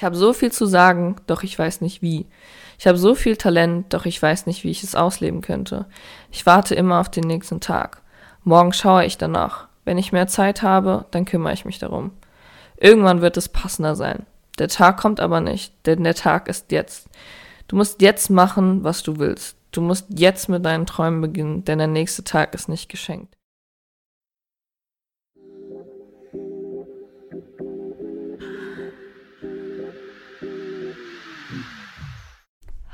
[0.00, 2.24] Ich habe so viel zu sagen, doch ich weiß nicht wie.
[2.78, 5.84] Ich habe so viel Talent, doch ich weiß nicht, wie ich es ausleben könnte.
[6.30, 8.00] Ich warte immer auf den nächsten Tag.
[8.42, 9.68] Morgen schaue ich danach.
[9.84, 12.12] Wenn ich mehr Zeit habe, dann kümmere ich mich darum.
[12.78, 14.24] Irgendwann wird es passender sein.
[14.58, 17.10] Der Tag kommt aber nicht, denn der Tag ist jetzt.
[17.68, 19.58] Du musst jetzt machen, was du willst.
[19.70, 23.36] Du musst jetzt mit deinen Träumen beginnen, denn der nächste Tag ist nicht geschenkt.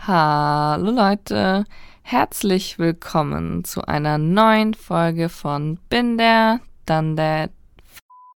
[0.07, 1.65] Hallo Leute,
[2.03, 7.51] herzlich willkommen zu einer neuen Folge von Bin der, dann der,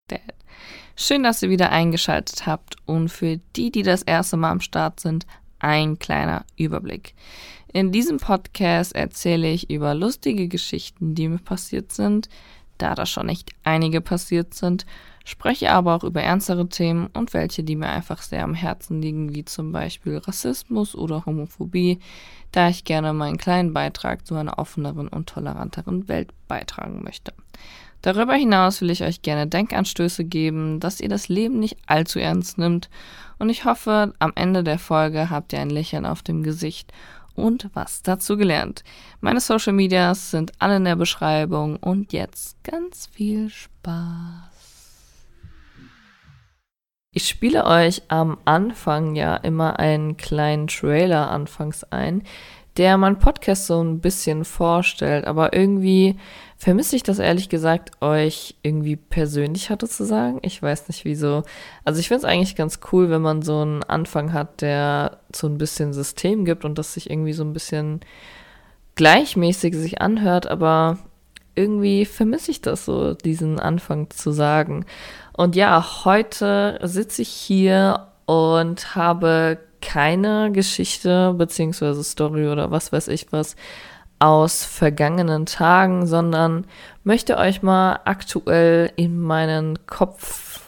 [0.08, 0.20] Dad.
[0.96, 4.98] Schön, dass ihr wieder eingeschaltet habt und für die, die das erste Mal am Start
[4.98, 5.26] sind,
[5.60, 7.14] ein kleiner Überblick.
[7.72, 12.28] In diesem Podcast erzähle ich über lustige Geschichten, die mir passiert sind,
[12.78, 14.86] da da schon nicht einige passiert sind,
[15.24, 19.34] spreche aber auch über ernstere Themen und welche, die mir einfach sehr am Herzen liegen,
[19.34, 21.98] wie zum Beispiel Rassismus oder Homophobie,
[22.52, 27.32] da ich gerne meinen kleinen Beitrag zu einer offeneren und toleranteren Welt beitragen möchte.
[28.02, 32.56] Darüber hinaus will ich euch gerne Denkanstöße geben, dass ihr das Leben nicht allzu ernst
[32.56, 32.88] nimmt
[33.38, 36.92] und ich hoffe, am Ende der Folge habt ihr ein Lächeln auf dem Gesicht
[37.34, 38.84] und was dazu gelernt.
[39.20, 44.49] Meine Social Medias sind alle in der Beschreibung und jetzt ganz viel Spaß.
[47.12, 52.22] Ich spiele euch am Anfang ja immer einen kleinen Trailer anfangs ein,
[52.76, 56.16] der mein Podcast so ein bisschen vorstellt, aber irgendwie
[56.56, 60.38] vermisse ich das ehrlich gesagt, euch irgendwie persönlich hatte zu sagen.
[60.42, 61.42] Ich weiß nicht wieso.
[61.84, 65.48] Also ich finde es eigentlich ganz cool, wenn man so einen Anfang hat, der so
[65.48, 68.00] ein bisschen System gibt und das sich irgendwie so ein bisschen
[68.94, 70.98] gleichmäßig sich anhört, aber
[71.56, 74.86] irgendwie vermisse ich das so, diesen Anfang zu sagen.
[75.40, 83.08] Und ja, heute sitze ich hier und habe keine Geschichte beziehungsweise Story oder was weiß
[83.08, 83.56] ich was
[84.18, 86.66] aus vergangenen Tagen, sondern
[87.04, 90.60] möchte euch mal aktuell in meinen Kopf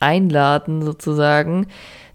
[0.00, 1.68] einladen sozusagen,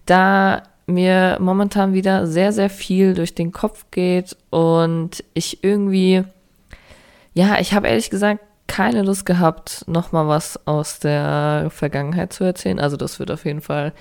[0.04, 6.24] da mir momentan wieder sehr, sehr viel durch den Kopf geht und ich irgendwie,
[7.32, 12.78] ja, ich habe ehrlich gesagt keine Lust gehabt, nochmal was aus der Vergangenheit zu erzählen.
[12.78, 13.92] Also das wird auf jeden Fall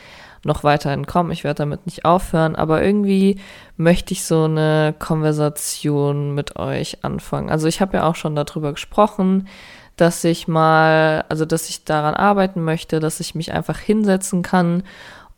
[0.44, 1.32] noch weiterhin kommen.
[1.32, 3.40] Ich werde damit nicht aufhören, aber irgendwie
[3.76, 7.50] möchte ich so eine Konversation mit euch anfangen.
[7.50, 9.48] Also ich habe ja auch schon darüber gesprochen,
[9.96, 14.84] dass ich mal, also dass ich daran arbeiten möchte, dass ich mich einfach hinsetzen kann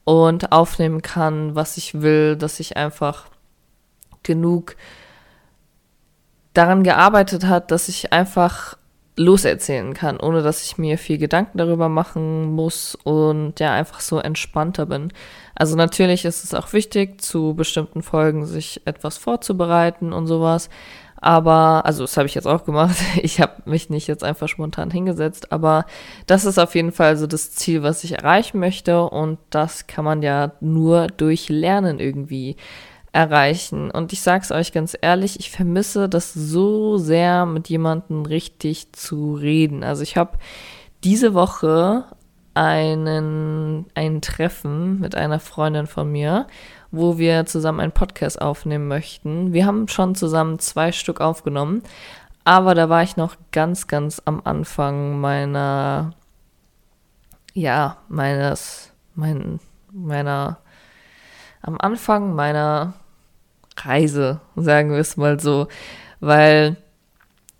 [0.03, 3.27] und aufnehmen kann, was ich will, dass ich einfach
[4.23, 4.75] genug
[6.53, 8.77] daran gearbeitet hat, dass ich einfach
[9.19, 14.17] loserzählen kann, ohne dass ich mir viel Gedanken darüber machen muss und ja, einfach so
[14.19, 15.11] entspannter bin.
[15.55, 20.69] Also natürlich ist es auch wichtig, zu bestimmten Folgen sich etwas vorzubereiten und sowas.
[21.17, 22.95] Aber, also das habe ich jetzt auch gemacht.
[23.21, 25.85] Ich habe mich nicht jetzt einfach spontan hingesetzt, aber
[26.25, 29.03] das ist auf jeden Fall so das Ziel, was ich erreichen möchte.
[29.03, 32.55] Und das kann man ja nur durch Lernen irgendwie
[33.11, 33.91] erreichen.
[33.91, 38.91] Und ich sage es euch ganz ehrlich, ich vermisse das so sehr, mit jemandem richtig
[38.93, 39.83] zu reden.
[39.83, 40.37] Also ich habe
[41.03, 42.05] diese Woche
[42.53, 46.47] einen, ein Treffen mit einer Freundin von mir,
[46.91, 49.53] wo wir zusammen einen Podcast aufnehmen möchten.
[49.53, 51.83] Wir haben schon zusammen zwei Stück aufgenommen,
[52.43, 56.11] aber da war ich noch ganz, ganz am Anfang meiner,
[57.53, 59.59] ja, meines, mein,
[59.91, 60.57] meiner
[61.61, 62.93] am Anfang meiner
[63.85, 65.67] Reise, sagen wir es mal so,
[66.19, 66.77] weil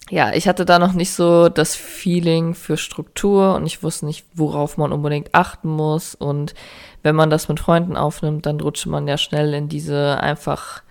[0.09, 4.25] ja, ich hatte da noch nicht so das Feeling für Struktur und ich wusste nicht,
[4.34, 6.16] worauf man unbedingt achten muss.
[6.16, 6.56] Und
[7.03, 10.81] wenn man das mit Freunden aufnimmt, dann rutscht man ja schnell in diese einfach,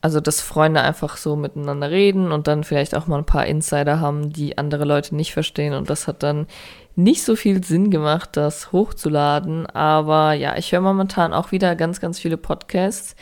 [0.00, 4.00] also dass Freunde einfach so miteinander reden und dann vielleicht auch mal ein paar Insider
[4.00, 5.74] haben, die andere Leute nicht verstehen.
[5.74, 6.46] Und das hat dann
[6.96, 9.66] nicht so viel Sinn gemacht, das hochzuladen.
[9.66, 13.14] Aber ja, ich höre momentan auch wieder ganz, ganz viele Podcasts.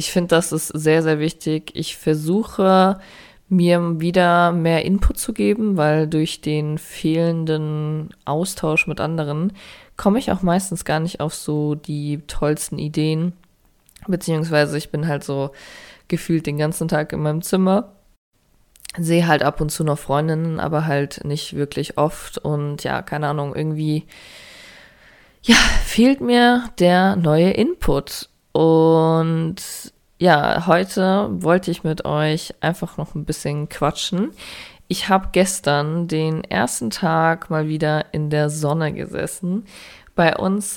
[0.00, 1.72] Ich finde, das ist sehr, sehr wichtig.
[1.74, 2.98] Ich versuche
[3.50, 9.52] mir wieder mehr Input zu geben, weil durch den fehlenden Austausch mit anderen
[9.98, 13.34] komme ich auch meistens gar nicht auf so die tollsten Ideen.
[14.06, 15.50] Beziehungsweise ich bin halt so
[16.08, 17.92] gefühlt den ganzen Tag in meinem Zimmer
[18.96, 22.38] sehe halt ab und zu noch Freundinnen, aber halt nicht wirklich oft.
[22.38, 24.06] Und ja, keine Ahnung, irgendwie,
[25.42, 28.29] ja, fehlt mir der neue Input.
[28.52, 29.56] Und
[30.18, 34.30] ja, heute wollte ich mit euch einfach noch ein bisschen quatschen.
[34.88, 39.64] Ich habe gestern den ersten Tag mal wieder in der Sonne gesessen,
[40.20, 40.76] bei uns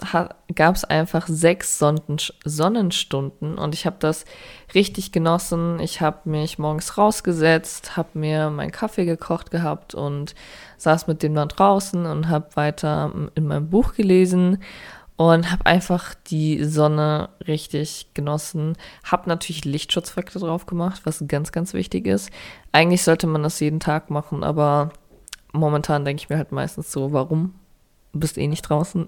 [0.55, 4.23] gab es einfach sechs Sonnen Sonnenstunden und ich habe das
[4.73, 5.81] richtig genossen.
[5.81, 10.33] Ich habe mich morgens rausgesetzt, habe mir meinen Kaffee gekocht gehabt und
[10.77, 14.63] saß mit dem dann draußen und habe weiter in meinem Buch gelesen
[15.31, 18.75] und habe einfach die Sonne richtig genossen.
[19.05, 22.29] Habe natürlich Lichtschutzfaktor drauf gemacht, was ganz, ganz wichtig ist.
[22.73, 24.91] Eigentlich sollte man das jeden Tag machen, aber
[25.53, 27.55] momentan denke ich mir halt meistens so, warum?
[28.11, 29.05] Du bist eh nicht draußen.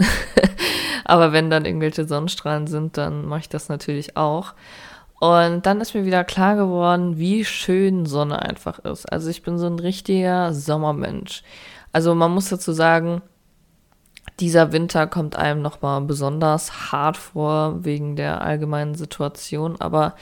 [1.06, 4.54] aber wenn dann irgendwelche Sonnenstrahlen sind, dann mache ich das natürlich auch.
[5.20, 9.12] Und dann ist mir wieder klar geworden, wie schön Sonne einfach ist.
[9.12, 11.44] Also ich bin so ein richtiger Sommermensch.
[11.92, 13.22] Also man muss dazu sagen,
[14.40, 19.80] dieser Winter kommt einem nochmal besonders hart vor wegen der allgemeinen Situation.
[19.80, 20.16] Aber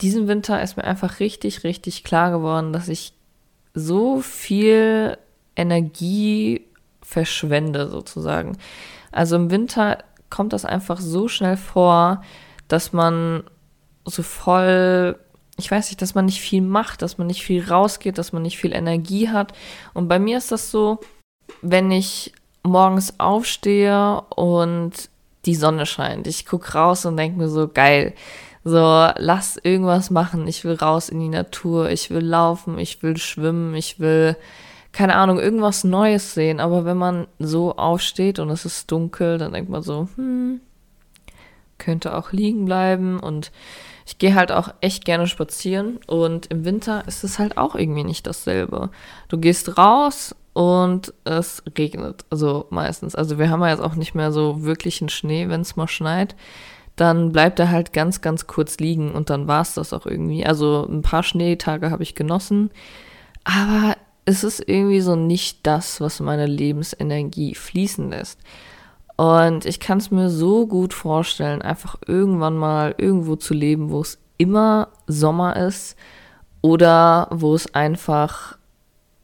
[0.00, 3.14] diesen Winter ist mir einfach richtig, richtig klar geworden, dass ich
[3.74, 5.16] so viel
[5.56, 6.66] Energie
[7.02, 8.58] verschwende sozusagen.
[9.12, 9.98] Also im Winter
[10.30, 12.22] kommt das einfach so schnell vor,
[12.68, 13.44] dass man
[14.04, 15.18] so voll,
[15.56, 18.42] ich weiß nicht, dass man nicht viel macht, dass man nicht viel rausgeht, dass man
[18.42, 19.52] nicht viel Energie hat.
[19.94, 21.00] Und bei mir ist das so,
[21.62, 22.32] wenn ich
[22.68, 24.92] morgens aufstehe und
[25.44, 26.26] die Sonne scheint.
[26.26, 28.14] Ich gucke raus und denke mir so, geil.
[28.64, 30.46] So, lass irgendwas machen.
[30.46, 31.90] Ich will raus in die Natur.
[31.90, 32.78] Ich will laufen.
[32.78, 33.74] Ich will schwimmen.
[33.74, 34.36] Ich will,
[34.92, 36.60] keine Ahnung, irgendwas Neues sehen.
[36.60, 40.60] Aber wenn man so aufsteht und es ist dunkel, dann denkt man so, hm,
[41.78, 43.18] könnte auch liegen bleiben.
[43.20, 43.52] Und
[44.04, 45.98] ich gehe halt auch echt gerne spazieren.
[46.06, 48.90] Und im Winter ist es halt auch irgendwie nicht dasselbe.
[49.28, 53.14] Du gehst raus und es regnet, also meistens.
[53.14, 56.34] Also wir haben ja jetzt auch nicht mehr so wirklichen Schnee, wenn es mal schneit.
[56.96, 60.44] Dann bleibt er halt ganz, ganz kurz liegen und dann war es das auch irgendwie.
[60.44, 62.72] Also ein paar Schneetage habe ich genossen,
[63.44, 63.94] aber
[64.24, 68.40] es ist irgendwie so nicht das, was meine Lebensenergie fließen lässt.
[69.14, 74.00] Und ich kann es mir so gut vorstellen, einfach irgendwann mal irgendwo zu leben, wo
[74.00, 75.96] es immer Sommer ist
[76.62, 78.58] oder wo es einfach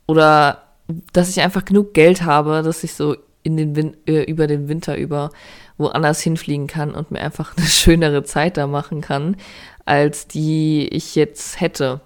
[0.07, 0.64] oder
[1.13, 4.69] dass ich einfach genug Geld habe, dass ich so in den Win äh, über den
[4.69, 5.31] Winter über
[5.77, 9.37] woanders hinfliegen kann und mir einfach eine schönere Zeit da machen kann,
[9.85, 12.01] als die ich jetzt hätte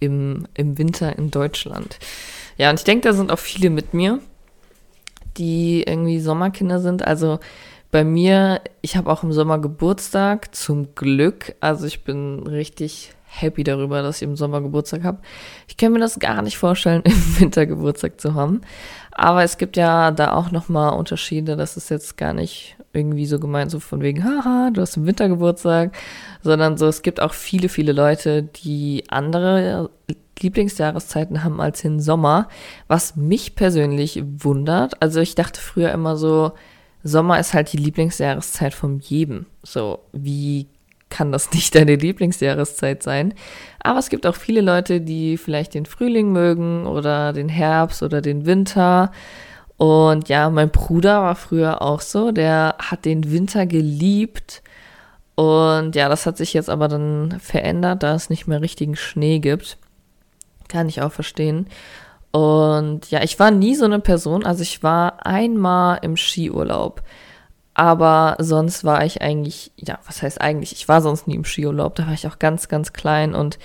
[0.00, 1.98] im, im Winter in Deutschland.
[2.56, 4.20] Ja, und ich denke, da sind auch viele mit mir,
[5.36, 7.02] die irgendwie Sommerkinder sind.
[7.06, 7.40] Also
[7.90, 11.54] bei mir, ich habe auch im Sommer Geburtstag, zum Glück.
[11.60, 15.18] Also ich bin richtig happy darüber, dass ich im Sommer Geburtstag habe.
[15.68, 18.60] Ich kann mir das gar nicht vorstellen, im Winter Geburtstag zu haben.
[19.10, 21.56] Aber es gibt ja da auch nochmal Unterschiede.
[21.56, 25.06] Das ist jetzt gar nicht irgendwie so gemeint, so von wegen, haha, du hast im
[25.06, 25.96] Winter Geburtstag,
[26.42, 29.90] sondern so, es gibt auch viele, viele Leute, die andere
[30.40, 32.48] Lieblingsjahreszeiten haben als den Sommer,
[32.86, 35.00] was mich persönlich wundert.
[35.02, 36.52] Also ich dachte früher immer so,
[37.02, 39.46] Sommer ist halt die Lieblingsjahreszeit von jedem.
[39.62, 40.66] So, wie
[41.10, 43.34] kann das nicht deine Lieblingsjahreszeit sein.
[43.80, 48.20] Aber es gibt auch viele Leute, die vielleicht den Frühling mögen oder den Herbst oder
[48.20, 49.12] den Winter.
[49.76, 54.62] Und ja, mein Bruder war früher auch so, der hat den Winter geliebt.
[55.34, 59.40] Und ja, das hat sich jetzt aber dann verändert, da es nicht mehr richtigen Schnee
[59.40, 59.78] gibt.
[60.68, 61.66] Kann ich auch verstehen.
[62.30, 67.02] Und ja, ich war nie so eine Person, also ich war einmal im Skiurlaub.
[67.74, 70.72] Aber sonst war ich eigentlich, ja, was heißt eigentlich?
[70.72, 73.58] Ich war sonst nie im Skiurlaub, da war ich auch ganz, ganz klein und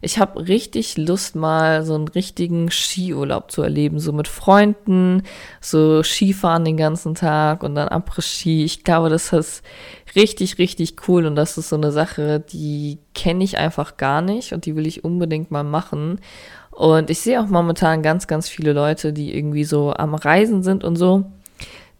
[0.00, 5.22] ich habe richtig Lust, mal so einen richtigen Skiurlaub zu erleben, so mit Freunden,
[5.60, 8.64] so Skifahren den ganzen Tag und dann Après-Ski.
[8.64, 9.64] Ich glaube, das ist
[10.14, 14.52] richtig, richtig cool und das ist so eine Sache, die kenne ich einfach gar nicht
[14.52, 16.20] und die will ich unbedingt mal machen.
[16.70, 20.84] Und ich sehe auch momentan ganz, ganz viele Leute, die irgendwie so am Reisen sind
[20.84, 21.24] und so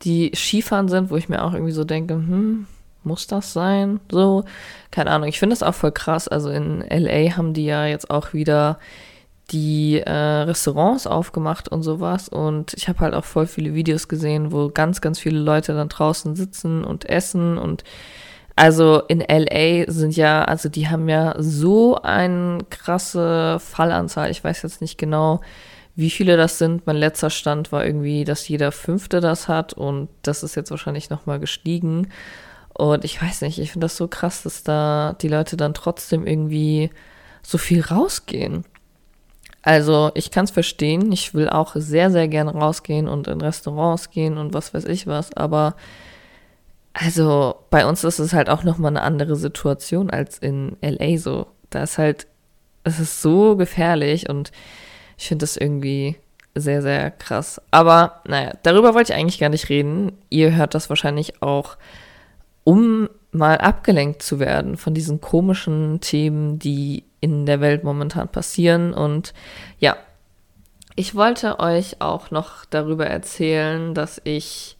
[0.02, 2.66] die Skifahren sind, wo ich mir auch irgendwie so denke, hm,
[3.02, 4.00] muss das sein?
[4.10, 4.44] So,
[4.90, 5.28] keine Ahnung.
[5.28, 6.28] Ich finde das auch voll krass.
[6.28, 8.78] Also in LA haben die ja jetzt auch wieder
[9.50, 12.28] die äh, Restaurants aufgemacht und sowas.
[12.28, 15.88] Und ich habe halt auch voll viele Videos gesehen, wo ganz, ganz viele Leute dann
[15.88, 17.56] draußen sitzen und essen.
[17.56, 17.84] Und
[18.56, 24.30] also in LA sind ja, also die haben ja so eine krasse Fallanzahl.
[24.30, 25.40] Ich weiß jetzt nicht genau,
[25.96, 26.86] wie viele das sind.
[26.86, 31.10] Mein letzter Stand war irgendwie, dass jeder Fünfte das hat und das ist jetzt wahrscheinlich
[31.10, 32.08] nochmal gestiegen.
[32.74, 36.26] Und ich weiß nicht, ich finde das so krass, dass da die Leute dann trotzdem
[36.26, 36.90] irgendwie
[37.42, 38.64] so viel rausgehen.
[39.62, 44.10] Also ich kann es verstehen, ich will auch sehr, sehr gerne rausgehen und in Restaurants
[44.10, 45.74] gehen und was weiß ich was, aber
[46.92, 51.46] also bei uns ist es halt auch nochmal eine andere Situation als in LA so.
[51.70, 52.26] Da ist halt,
[52.84, 54.52] es ist so gefährlich und
[55.16, 56.16] ich finde das irgendwie
[56.54, 57.60] sehr, sehr krass.
[57.70, 60.12] Aber naja, darüber wollte ich eigentlich gar nicht reden.
[60.30, 61.76] Ihr hört das wahrscheinlich auch,
[62.64, 68.94] um mal abgelenkt zu werden von diesen komischen Themen, die in der Welt momentan passieren.
[68.94, 69.34] Und
[69.78, 69.96] ja,
[70.94, 74.75] ich wollte euch auch noch darüber erzählen, dass ich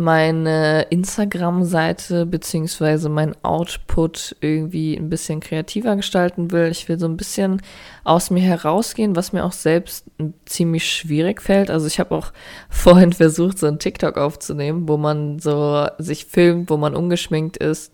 [0.00, 6.68] meine Instagram-Seite beziehungsweise mein Output irgendwie ein bisschen kreativer gestalten will.
[6.70, 7.62] Ich will so ein bisschen
[8.02, 10.06] aus mir herausgehen, was mir auch selbst
[10.46, 11.70] ziemlich schwierig fällt.
[11.70, 12.32] Also ich habe auch
[12.70, 17.92] vorhin versucht, so ein TikTok aufzunehmen, wo man so sich filmt, wo man ungeschminkt ist,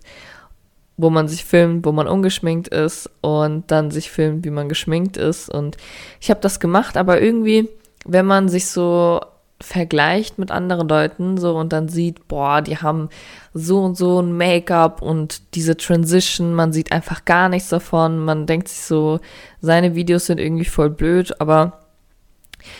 [0.96, 5.16] wo man sich filmt, wo man ungeschminkt ist und dann sich filmt, wie man geschminkt
[5.16, 5.50] ist.
[5.50, 5.76] Und
[6.20, 7.68] ich habe das gemacht, aber irgendwie,
[8.04, 9.20] wenn man sich so
[9.60, 13.08] vergleicht mit anderen Leuten so und dann sieht, boah, die haben
[13.54, 18.46] so und so ein Make-up und diese Transition, man sieht einfach gar nichts davon, man
[18.46, 19.20] denkt sich so,
[19.60, 21.80] seine Videos sind irgendwie voll blöd, aber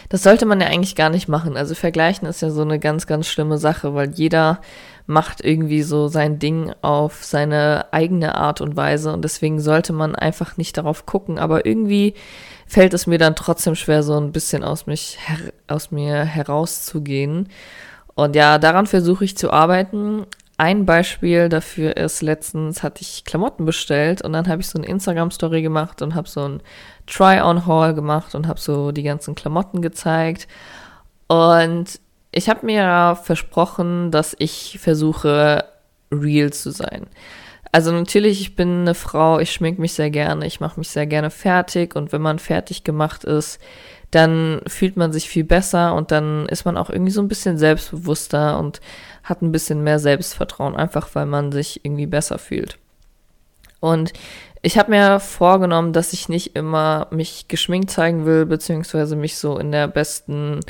[0.09, 1.57] das sollte man ja eigentlich gar nicht machen.
[1.57, 4.61] Also vergleichen ist ja so eine ganz, ganz schlimme Sache, weil jeder
[5.07, 10.15] macht irgendwie so sein Ding auf seine eigene Art und Weise und deswegen sollte man
[10.17, 12.15] einfach nicht darauf gucken, aber irgendwie
[12.67, 15.19] fällt es mir dann trotzdem schwer, so ein bisschen aus, mich
[15.69, 17.49] aus mir herauszugehen.
[18.15, 20.27] Und ja, daran versuche ich zu arbeiten.
[20.59, 24.87] Ein Beispiel dafür ist, letztens hatte ich Klamotten bestellt und dann habe ich so eine
[24.87, 26.63] Instagram-Story gemacht und habe so ein
[27.07, 30.49] Try-on-Haul gemacht und habe so die ganzen Klamotten gezeigt.
[31.29, 32.01] Und
[32.33, 35.65] ich habe mir versprochen, dass ich versuche,
[36.11, 37.07] real zu sein.
[37.73, 41.07] Also natürlich, ich bin eine Frau, ich schmink mich sehr gerne, ich mache mich sehr
[41.07, 43.61] gerne fertig und wenn man fertig gemacht ist,
[44.11, 47.59] dann fühlt man sich viel besser und dann ist man auch irgendwie so ein bisschen
[47.59, 48.81] selbstbewusster und
[49.25, 52.79] hat ein bisschen mehr Selbstvertrauen, einfach weil man sich irgendwie besser fühlt.
[53.81, 54.13] Und
[54.63, 59.59] ich habe mir vorgenommen, dass ich nicht immer mich geschminkt zeigen will, beziehungsweise mich so
[59.59, 60.61] in der besten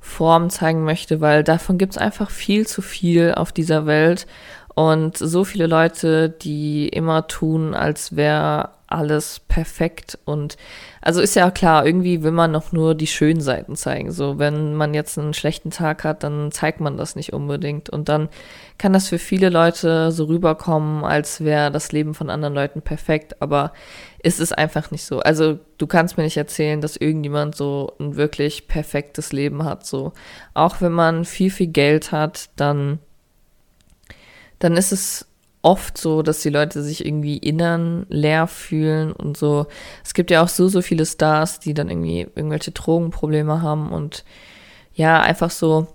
[0.00, 4.26] Form zeigen möchte, weil davon gibt es einfach viel zu viel auf dieser Welt.
[4.74, 10.18] Und so viele Leute, die immer tun, als wäre alles perfekt.
[10.24, 10.56] Und
[11.00, 14.12] also ist ja klar, irgendwie will man noch nur die schönen Seiten zeigen.
[14.12, 17.90] So, wenn man jetzt einen schlechten Tag hat, dann zeigt man das nicht unbedingt.
[17.90, 18.28] Und dann
[18.78, 23.40] kann das für viele Leute so rüberkommen, als wäre das Leben von anderen Leuten perfekt.
[23.40, 23.72] Aber
[24.22, 25.20] ist es einfach nicht so.
[25.20, 29.86] Also du kannst mir nicht erzählen, dass irgendjemand so ein wirklich perfektes Leben hat.
[29.86, 30.12] So,
[30.54, 33.00] auch wenn man viel, viel Geld hat, dann
[34.62, 35.26] dann ist es
[35.62, 39.66] oft so, dass die Leute sich irgendwie innern leer fühlen und so.
[40.04, 44.24] Es gibt ja auch so, so viele Stars, die dann irgendwie irgendwelche Drogenprobleme haben und
[44.94, 45.86] ja, einfach so,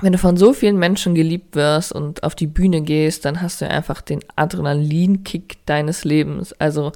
[0.00, 3.60] wenn du von so vielen Menschen geliebt wirst und auf die Bühne gehst, dann hast
[3.60, 6.52] du einfach den Adrenalinkick deines Lebens.
[6.54, 6.92] Also,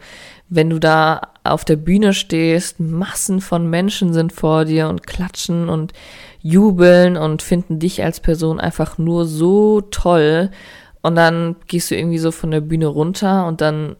[0.49, 5.69] wenn du da auf der Bühne stehst, Massen von Menschen sind vor dir und klatschen
[5.69, 5.93] und
[6.41, 10.51] jubeln und finden dich als Person einfach nur so toll
[11.05, 13.97] und dann gehst du irgendwie so von der Bühne runter und dann,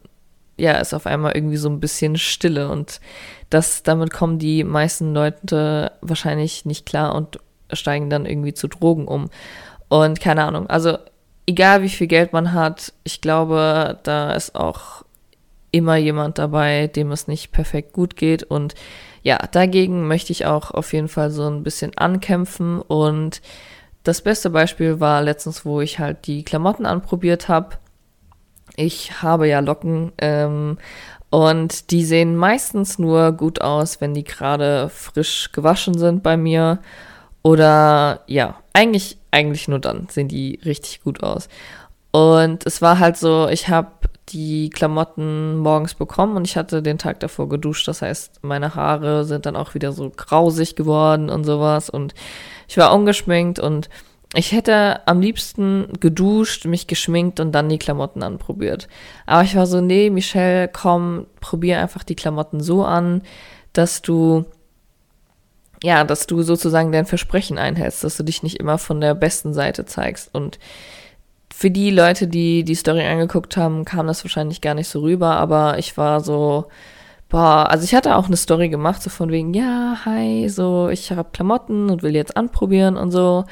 [0.57, 2.67] ja, ist auf einmal irgendwie so ein bisschen Stille.
[2.67, 2.99] Und
[3.51, 7.39] das, damit kommen die meisten Leute wahrscheinlich nicht klar und
[7.71, 9.29] steigen dann irgendwie zu Drogen um.
[9.87, 10.65] Und keine Ahnung.
[10.65, 10.97] Also,
[11.45, 15.05] egal wie viel Geld man hat, ich glaube, da ist auch
[15.69, 18.41] immer jemand dabei, dem es nicht perfekt gut geht.
[18.41, 18.73] Und
[19.21, 23.43] ja, dagegen möchte ich auch auf jeden Fall so ein bisschen ankämpfen und
[24.05, 27.77] das beste Beispiel war letztens, wo ich halt die Klamotten anprobiert habe.
[28.75, 30.77] Ich habe ja Locken ähm,
[31.29, 36.79] und die sehen meistens nur gut aus, wenn die gerade frisch gewaschen sind bei mir.
[37.41, 41.49] Oder ja, eigentlich, eigentlich nur dann sehen die richtig gut aus.
[42.11, 43.89] Und es war halt so, ich habe
[44.29, 47.87] die Klamotten morgens bekommen und ich hatte den Tag davor geduscht.
[47.87, 51.89] Das heißt, meine Haare sind dann auch wieder so grausig geworden und sowas.
[51.89, 52.15] Und
[52.67, 53.89] ich war ungeschminkt und
[54.33, 58.87] ich hätte am liebsten geduscht, mich geschminkt und dann die Klamotten anprobiert.
[59.25, 63.21] Aber ich war so, nee, Michelle, komm, probier einfach die Klamotten so an,
[63.73, 64.45] dass du,
[65.83, 69.53] ja, dass du sozusagen dein Versprechen einhältst, dass du dich nicht immer von der besten
[69.53, 70.33] Seite zeigst.
[70.33, 70.59] Und
[71.57, 75.37] für die Leute, die die Story angeguckt haben, kam das wahrscheinlich gar nicht so rüber,
[75.37, 76.65] aber ich war so,
[77.29, 81.13] boah, also ich hatte auch eine Story gemacht, so von wegen, ja, hi, so, ich
[81.13, 83.45] habe Klamotten und will jetzt anprobieren und so.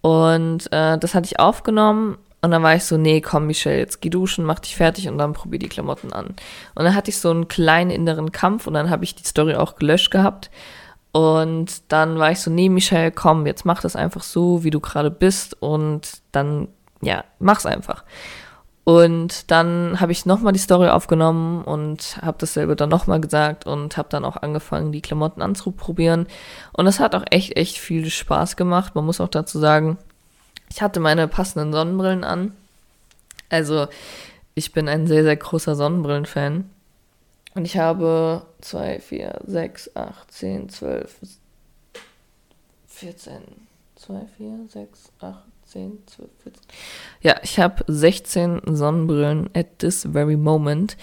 [0.00, 4.00] Und äh, das hatte ich aufgenommen und dann war ich so, nee, komm, Michelle, jetzt
[4.00, 6.28] geh duschen, mach dich fertig und dann probier die Klamotten an.
[6.74, 9.56] Und dann hatte ich so einen kleinen inneren Kampf und dann habe ich die Story
[9.56, 10.50] auch gelöscht gehabt.
[11.12, 14.80] Und dann war ich so, nee, Michelle, komm, jetzt mach das einfach so, wie du
[14.80, 16.68] gerade bist und dann,
[17.02, 18.04] ja, mach's einfach.
[18.84, 23.96] Und dann habe ich nochmal die Story aufgenommen und habe dasselbe dann nochmal gesagt und
[23.96, 26.26] habe dann auch angefangen, die Klamotten anzuprobieren.
[26.72, 28.94] Und es hat auch echt, echt viel Spaß gemacht.
[28.94, 29.98] Man muss auch dazu sagen,
[30.68, 32.52] ich hatte meine passenden Sonnenbrillen an.
[33.50, 33.86] Also
[34.54, 36.68] ich bin ein sehr, sehr großer Sonnenbrillen-Fan.
[37.54, 41.16] Und ich habe 2, 4, 6, 8, 10, 12,
[42.88, 43.42] 14,
[43.96, 46.62] 2, 4, 6, 8, 10, 12, 14.
[47.22, 50.96] Ja, ich habe 16 Sonnenbrillen at this very moment.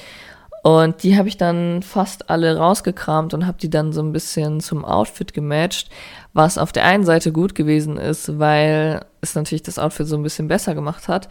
[0.62, 4.60] Und die habe ich dann fast alle rausgekramt und habe die dann so ein bisschen
[4.60, 5.90] zum Outfit gematcht,
[6.34, 10.24] was auf der einen Seite gut gewesen ist, weil es natürlich das Outfit so ein
[10.24, 11.30] bisschen besser gemacht hat.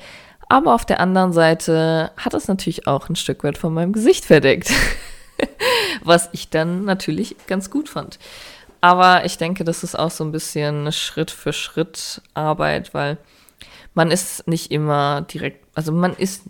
[0.49, 4.25] Aber auf der anderen Seite hat es natürlich auch ein Stück weit von meinem Gesicht
[4.25, 4.73] verdeckt.
[6.03, 8.19] was ich dann natürlich ganz gut fand.
[8.81, 13.19] Aber ich denke, das ist auch so ein bisschen Schritt für Schritt Arbeit, weil
[13.95, 16.43] man ist nicht immer direkt, also man ist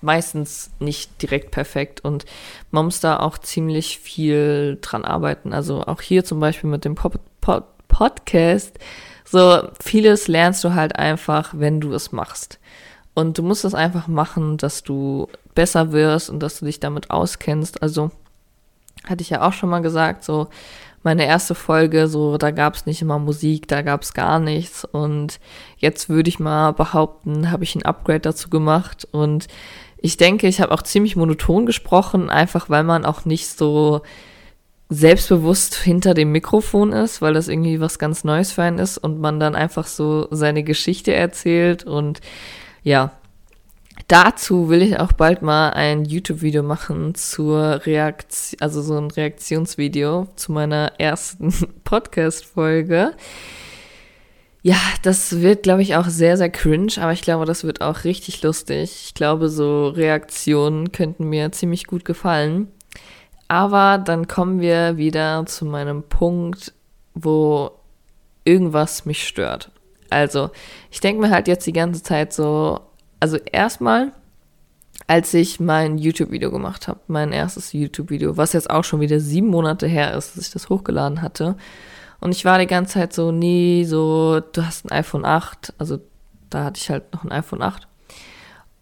[0.00, 2.24] meistens nicht direkt perfekt und
[2.70, 5.52] man muss da auch ziemlich viel dran arbeiten.
[5.52, 8.78] Also auch hier zum Beispiel mit dem Pop Pod Podcast,
[9.24, 12.58] so vieles lernst du halt einfach, wenn du es machst.
[13.14, 17.10] Und du musst es einfach machen, dass du besser wirst und dass du dich damit
[17.10, 17.82] auskennst.
[17.82, 18.10] Also
[19.08, 20.48] hatte ich ja auch schon mal gesagt, so
[21.06, 24.84] meine erste Folge, so da gab es nicht immer Musik, da gab es gar nichts.
[24.84, 25.38] Und
[25.78, 29.06] jetzt würde ich mal behaupten, habe ich ein Upgrade dazu gemacht.
[29.12, 29.46] Und
[29.98, 34.02] ich denke, ich habe auch ziemlich monoton gesprochen, einfach weil man auch nicht so
[34.88, 39.20] selbstbewusst hinter dem Mikrofon ist, weil das irgendwie was ganz Neues für einen ist und
[39.20, 42.20] man dann einfach so seine Geschichte erzählt und
[42.82, 43.12] ja,
[44.08, 50.28] Dazu will ich auch bald mal ein YouTube-Video machen zur Reaktion, also so ein Reaktionsvideo
[50.36, 51.52] zu meiner ersten
[51.84, 53.14] Podcast-Folge.
[54.62, 58.04] Ja, das wird, glaube ich, auch sehr, sehr cringe, aber ich glaube, das wird auch
[58.04, 59.06] richtig lustig.
[59.06, 62.68] Ich glaube, so Reaktionen könnten mir ziemlich gut gefallen.
[63.48, 66.72] Aber dann kommen wir wieder zu meinem Punkt,
[67.14, 67.72] wo
[68.44, 69.70] irgendwas mich stört.
[70.10, 70.50] Also,
[70.90, 72.80] ich denke mir halt jetzt die ganze Zeit so,
[73.20, 74.12] also erstmal,
[75.06, 79.48] als ich mein YouTube-Video gemacht habe, mein erstes YouTube-Video, was jetzt auch schon wieder sieben
[79.48, 81.56] Monate her ist, dass ich das hochgeladen hatte.
[82.20, 85.98] Und ich war die ganze Zeit so, nee, so, du hast ein iPhone 8, also
[86.50, 87.86] da hatte ich halt noch ein iPhone 8.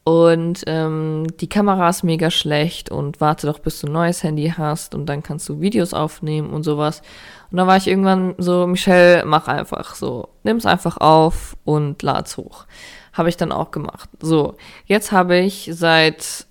[0.05, 4.53] Und ähm, die Kamera ist mega schlecht und warte doch, bis du ein neues Handy
[4.55, 7.01] hast und dann kannst du Videos aufnehmen und sowas.
[7.51, 12.37] Und dann war ich irgendwann so, Michelle, mach einfach so, nimm's einfach auf und lad's
[12.37, 12.67] hoch.
[13.15, 14.11] Habe ich dann auch gemacht.
[14.21, 16.47] So, jetzt habe ich seit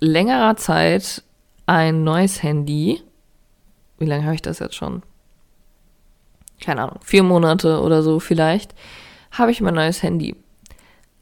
[0.00, 1.22] längerer Zeit
[1.66, 3.02] ein neues Handy.
[3.98, 5.02] Wie lange habe ich das jetzt schon?
[6.60, 8.74] Keine Ahnung, vier Monate oder so vielleicht.
[9.30, 10.36] Habe ich mein neues Handy.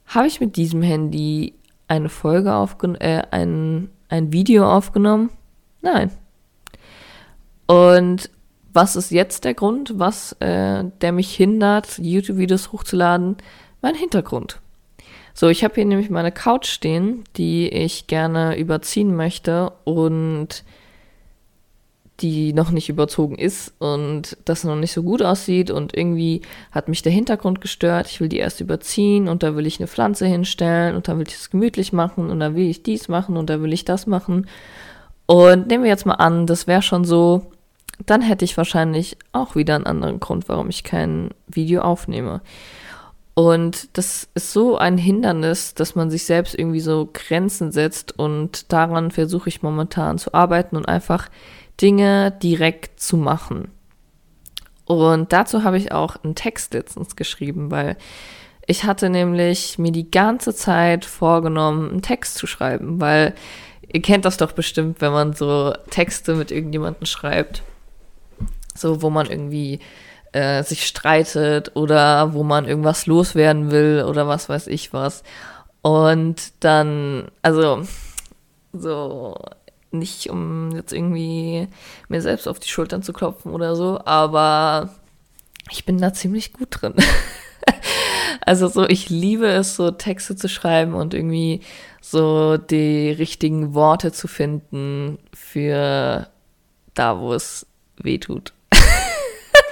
[0.06, 1.54] Habe ich mit diesem Handy
[1.88, 5.30] eine Folge aufgenommen, äh, ein, ein Video aufgenommen?
[5.82, 6.10] Nein.
[7.66, 8.30] Und
[8.72, 13.36] was ist jetzt der Grund, was äh, der mich hindert, YouTube-Videos hochzuladen?
[13.82, 14.60] Mein Hintergrund.
[15.34, 20.64] So, ich habe hier nämlich meine Couch stehen, die ich gerne überziehen möchte und
[22.20, 26.88] die noch nicht überzogen ist und das noch nicht so gut aussieht und irgendwie hat
[26.88, 28.08] mich der Hintergrund gestört.
[28.08, 31.28] Ich will die erst überziehen und da will ich eine Pflanze hinstellen und dann will
[31.28, 34.08] ich es gemütlich machen und dann will ich dies machen und da will ich das
[34.08, 34.48] machen.
[35.26, 37.52] Und nehmen wir jetzt mal an, das wäre schon so,
[38.06, 42.40] dann hätte ich wahrscheinlich auch wieder einen anderen Grund, warum ich kein Video aufnehme.
[43.38, 48.72] Und das ist so ein Hindernis, dass man sich selbst irgendwie so Grenzen setzt und
[48.72, 51.28] daran versuche ich momentan zu arbeiten und einfach
[51.80, 53.70] Dinge direkt zu machen.
[54.86, 57.96] Und dazu habe ich auch einen Text letztens geschrieben, weil
[58.66, 63.36] ich hatte nämlich mir die ganze Zeit vorgenommen, einen Text zu schreiben, weil
[63.86, 67.62] ihr kennt das doch bestimmt, wenn man so Texte mit irgendjemandem schreibt,
[68.74, 69.78] so wo man irgendwie
[70.32, 75.22] äh, sich streitet oder wo man irgendwas loswerden will oder was weiß ich was.
[75.82, 77.82] Und dann, also
[78.72, 79.36] so
[79.90, 81.68] nicht um jetzt irgendwie
[82.08, 84.90] mir selbst auf die Schultern zu klopfen oder so, aber
[85.70, 86.94] ich bin da ziemlich gut drin.
[88.40, 91.60] also so, ich liebe es, so Texte zu schreiben und irgendwie
[92.00, 96.28] so die richtigen Worte zu finden für
[96.94, 98.52] da, wo es weh tut.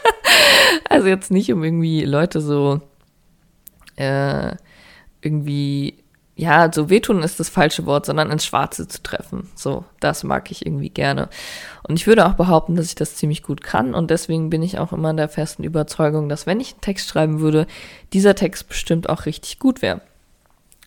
[0.89, 2.81] Also jetzt nicht, um irgendwie Leute so
[3.97, 4.55] äh,
[5.21, 6.05] irgendwie,
[6.37, 9.49] ja, so wehtun ist das falsche Wort, sondern ins Schwarze zu treffen.
[9.55, 11.29] So, das mag ich irgendwie gerne.
[11.83, 13.95] Und ich würde auch behaupten, dass ich das ziemlich gut kann.
[13.95, 17.09] Und deswegen bin ich auch immer in der festen Überzeugung, dass wenn ich einen Text
[17.09, 17.67] schreiben würde,
[18.13, 20.03] dieser Text bestimmt auch richtig gut wäre.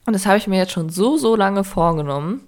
[0.06, 2.42] Und das habe ich mir jetzt schon so, so lange vorgenommen.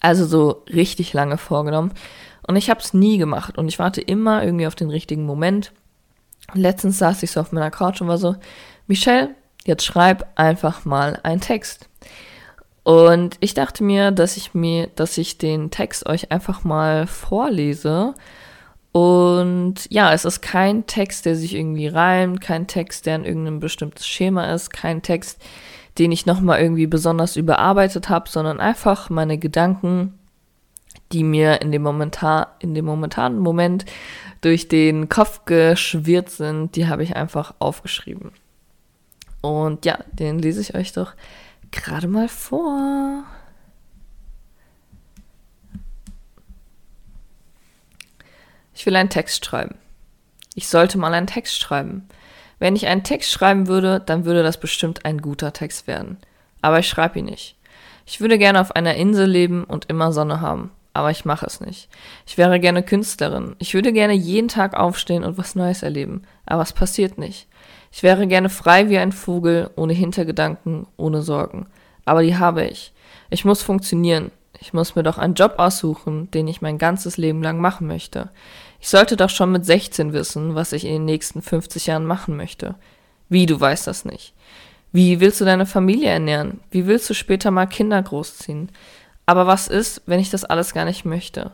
[0.00, 1.92] Also so richtig lange vorgenommen.
[2.46, 3.58] Und ich habe es nie gemacht.
[3.58, 5.72] Und ich warte immer irgendwie auf den richtigen Moment.
[6.54, 8.36] Und letztens saß ich so auf meiner Couch und war so,
[8.86, 9.34] Michelle,
[9.64, 11.88] jetzt schreib einfach mal einen Text.
[12.84, 18.14] Und ich dachte mir, dass ich mir, dass ich den Text euch einfach mal vorlese.
[18.92, 23.60] Und ja, es ist kein Text, der sich irgendwie reimt, kein Text, der in irgendeinem
[23.60, 25.38] bestimmtes Schema ist, kein Text,
[25.98, 30.17] den ich nochmal irgendwie besonders überarbeitet habe, sondern einfach meine Gedanken,
[31.12, 33.84] die mir in dem, momentan, in dem momentanen Moment
[34.40, 38.32] durch den Kopf geschwirrt sind, die habe ich einfach aufgeschrieben.
[39.40, 41.12] Und ja, den lese ich euch doch
[41.70, 43.24] gerade mal vor.
[48.74, 49.76] Ich will einen Text schreiben.
[50.54, 52.08] Ich sollte mal einen Text schreiben.
[52.58, 56.18] Wenn ich einen Text schreiben würde, dann würde das bestimmt ein guter Text werden.
[56.62, 57.56] Aber ich schreibe ihn nicht.
[58.06, 60.70] Ich würde gerne auf einer Insel leben und immer Sonne haben.
[60.98, 61.88] Aber ich mache es nicht.
[62.26, 63.54] Ich wäre gerne Künstlerin.
[63.60, 66.22] Ich würde gerne jeden Tag aufstehen und was Neues erleben.
[66.44, 67.46] Aber es passiert nicht.
[67.92, 71.68] Ich wäre gerne frei wie ein Vogel, ohne Hintergedanken, ohne Sorgen.
[72.04, 72.92] Aber die habe ich.
[73.30, 74.32] Ich muss funktionieren.
[74.58, 78.30] Ich muss mir doch einen Job aussuchen, den ich mein ganzes Leben lang machen möchte.
[78.80, 82.36] Ich sollte doch schon mit 16 wissen, was ich in den nächsten 50 Jahren machen
[82.36, 82.74] möchte.
[83.28, 84.34] Wie, du weißt das nicht?
[84.90, 86.58] Wie willst du deine Familie ernähren?
[86.72, 88.70] Wie willst du später mal Kinder großziehen?
[89.28, 91.50] Aber was ist, wenn ich das alles gar nicht möchte?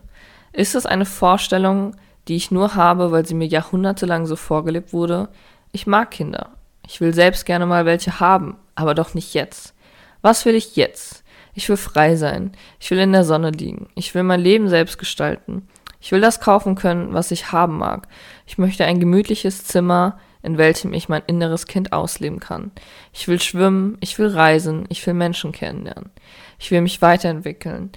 [0.53, 1.97] Ist es eine Vorstellung,
[2.29, 5.29] die ich nur habe, weil sie mir jahrhundertelang so vorgelebt wurde?
[5.73, 6.51] Ich mag Kinder.
[6.87, 9.75] Ich will selbst gerne mal welche haben, aber doch nicht jetzt.
[10.23, 11.25] Was will ich jetzt?
[11.55, 12.53] Ich will frei sein.
[12.79, 13.89] Ich will in der Sonne liegen.
[13.97, 15.67] Ich will mein Leben selbst gestalten.
[16.01, 18.07] Ich will das kaufen können, was ich haben mag.
[18.47, 22.71] Ich möchte ein gemütliches Zimmer, in welchem ich mein inneres Kind ausleben kann.
[23.13, 26.11] Ich will schwimmen, ich will reisen, ich will Menschen kennenlernen.
[26.59, 27.91] Ich will mich weiterentwickeln.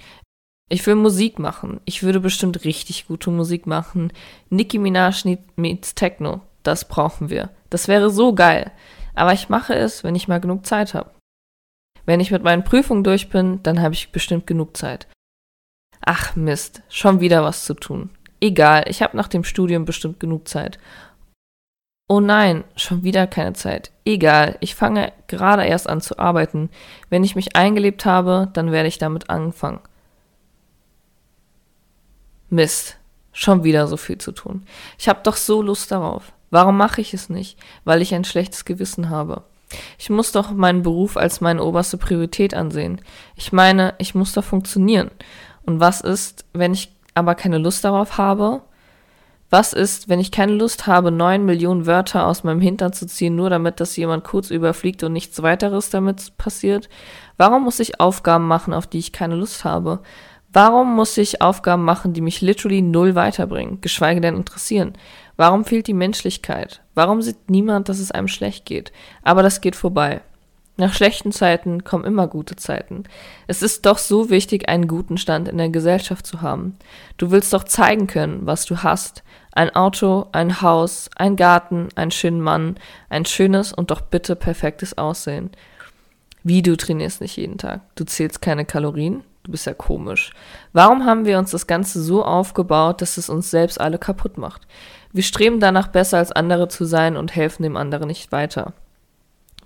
[0.68, 1.80] Ich will Musik machen.
[1.84, 4.12] Ich würde bestimmt richtig gute Musik machen.
[4.50, 5.24] Nicki Minaj
[5.56, 6.42] meets Techno.
[6.62, 7.50] Das brauchen wir.
[7.70, 8.72] Das wäre so geil.
[9.14, 11.10] Aber ich mache es, wenn ich mal genug Zeit habe.
[12.04, 15.08] Wenn ich mit meinen Prüfungen durch bin, dann habe ich bestimmt genug Zeit.
[16.00, 18.10] Ach Mist, schon wieder was zu tun.
[18.40, 20.78] Egal, ich habe nach dem Studium bestimmt genug Zeit.
[22.10, 23.90] Oh nein, schon wieder keine Zeit.
[24.06, 26.70] Egal, ich fange gerade erst an zu arbeiten.
[27.10, 29.80] Wenn ich mich eingelebt habe, dann werde ich damit anfangen.
[32.48, 32.96] Mist,
[33.32, 34.64] schon wieder so viel zu tun.
[34.98, 36.32] Ich habe doch so Lust darauf.
[36.50, 37.58] Warum mache ich es nicht?
[37.84, 39.42] Weil ich ein schlechtes Gewissen habe.
[39.98, 43.02] Ich muss doch meinen Beruf als meine oberste Priorität ansehen.
[43.36, 45.10] Ich meine, ich muss doch funktionieren.
[45.66, 48.62] Und was ist, wenn ich aber keine Lust darauf habe?
[49.50, 53.34] Was ist, wenn ich keine Lust habe, neun Millionen Wörter aus meinem Hintern zu ziehen,
[53.34, 56.90] nur damit das jemand kurz überfliegt und nichts weiteres damit passiert?
[57.38, 60.00] Warum muss ich Aufgaben machen, auf die ich keine Lust habe?
[60.52, 64.92] Warum muss ich Aufgaben machen, die mich literally null weiterbringen, geschweige denn interessieren?
[65.36, 66.82] Warum fehlt die Menschlichkeit?
[66.94, 68.92] Warum sieht niemand, dass es einem schlecht geht?
[69.22, 70.20] Aber das geht vorbei.
[70.80, 73.02] Nach schlechten Zeiten kommen immer gute Zeiten.
[73.48, 76.78] Es ist doch so wichtig, einen guten Stand in der Gesellschaft zu haben.
[77.16, 79.24] Du willst doch zeigen können, was du hast.
[79.50, 82.76] Ein Auto, ein Haus, ein Garten, einen schönen Mann,
[83.10, 85.50] ein schönes und doch bitte perfektes Aussehen.
[86.44, 87.80] Wie du trainierst nicht jeden Tag.
[87.96, 89.24] Du zählst keine Kalorien?
[89.42, 90.30] Du bist ja komisch.
[90.72, 94.62] Warum haben wir uns das Ganze so aufgebaut, dass es uns selbst alle kaputt macht?
[95.12, 98.74] Wir streben danach, besser als andere zu sein und helfen dem anderen nicht weiter.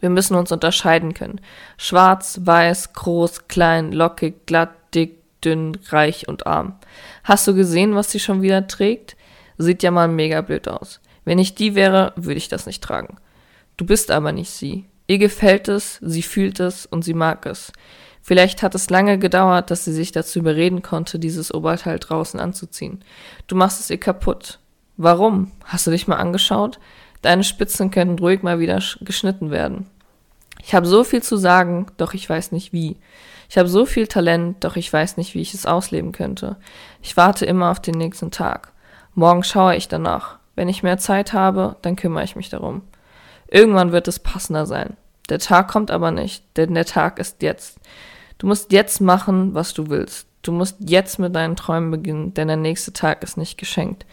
[0.02, 1.40] Wir müssen uns unterscheiden können.
[1.76, 6.74] Schwarz, weiß, groß, klein, lockig, glatt, dick, dünn, reich und arm.
[7.22, 9.16] Hast du gesehen, was sie schon wieder trägt?
[9.58, 11.00] Sieht ja mal mega blöd aus.
[11.24, 13.16] Wenn ich die wäre, würde ich das nicht tragen.
[13.76, 14.86] Du bist aber nicht sie.
[15.06, 17.70] Ihr gefällt es, sie fühlt es und sie mag es.
[18.22, 23.04] Vielleicht hat es lange gedauert, dass sie sich dazu überreden konnte, dieses Oberteil draußen anzuziehen.
[23.46, 24.58] Du machst es ihr kaputt.
[24.96, 25.52] Warum?
[25.64, 26.80] Hast du dich mal angeschaut?
[27.22, 29.86] Deine Spitzen könnten ruhig mal wieder geschnitten werden.
[30.64, 32.96] Ich habe so viel zu sagen, doch ich weiß nicht wie.
[33.48, 36.56] Ich habe so viel Talent, doch ich weiß nicht, wie ich es ausleben könnte.
[37.00, 38.72] Ich warte immer auf den nächsten Tag.
[39.14, 40.38] Morgen schaue ich danach.
[40.54, 42.82] Wenn ich mehr Zeit habe, dann kümmere ich mich darum.
[43.48, 44.96] Irgendwann wird es passender sein.
[45.28, 47.78] Der Tag kommt aber nicht, denn der Tag ist jetzt.
[48.38, 50.26] Du musst jetzt machen, was du willst.
[50.42, 54.04] Du musst jetzt mit deinen Träumen beginnen, denn der nächste Tag ist nicht geschenkt.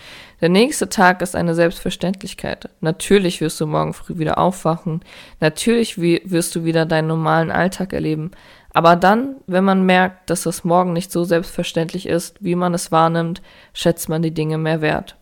[0.42, 2.70] Der nächste Tag ist eine Selbstverständlichkeit.
[2.82, 5.02] Natürlich wirst du morgen früh wieder aufwachen.
[5.39, 8.30] Natürlich wirst du wieder deinen normalen Alltag erleben.
[8.74, 12.92] Aber dann, wenn man merkt, dass das Morgen nicht so selbstverständlich ist, wie man es
[12.92, 13.42] wahrnimmt,
[13.74, 15.15] schätzt man die Dinge mehr wert.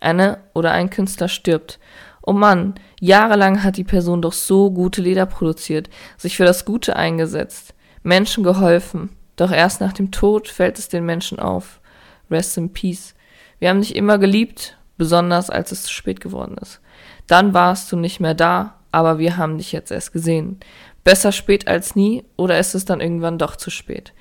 [0.00, 1.80] Eine oder ein Künstler stirbt
[2.26, 6.96] Oh Mann, jahrelang hat die Person doch so gute Lieder produziert, sich für das Gute
[6.96, 9.10] eingesetzt, Menschen geholfen.
[9.36, 11.80] Doch erst nach dem Tod fällt es den Menschen auf.
[12.30, 13.14] Rest in Peace.
[13.58, 16.80] Wir haben dich immer geliebt, besonders als es zu spät geworden ist.
[17.26, 20.60] Dann warst du nicht mehr da, aber wir haben dich jetzt erst gesehen.
[21.02, 24.12] Besser spät als nie oder ist es dann irgendwann doch zu spät?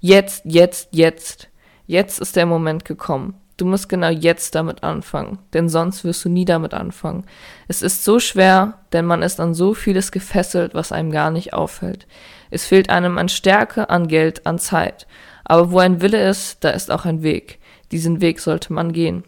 [0.00, 1.48] Jetzt, jetzt, jetzt.
[1.86, 3.34] Jetzt ist der Moment gekommen.
[3.56, 7.24] Du musst genau jetzt damit anfangen, denn sonst wirst du nie damit anfangen.
[7.68, 11.52] Es ist so schwer, denn man ist an so vieles gefesselt, was einem gar nicht
[11.52, 12.08] auffällt.
[12.54, 15.06] Es fehlt einem an Stärke, an Geld, an Zeit.
[15.44, 17.58] Aber wo ein Wille ist, da ist auch ein Weg.
[17.90, 19.24] Diesen Weg sollte man gehen.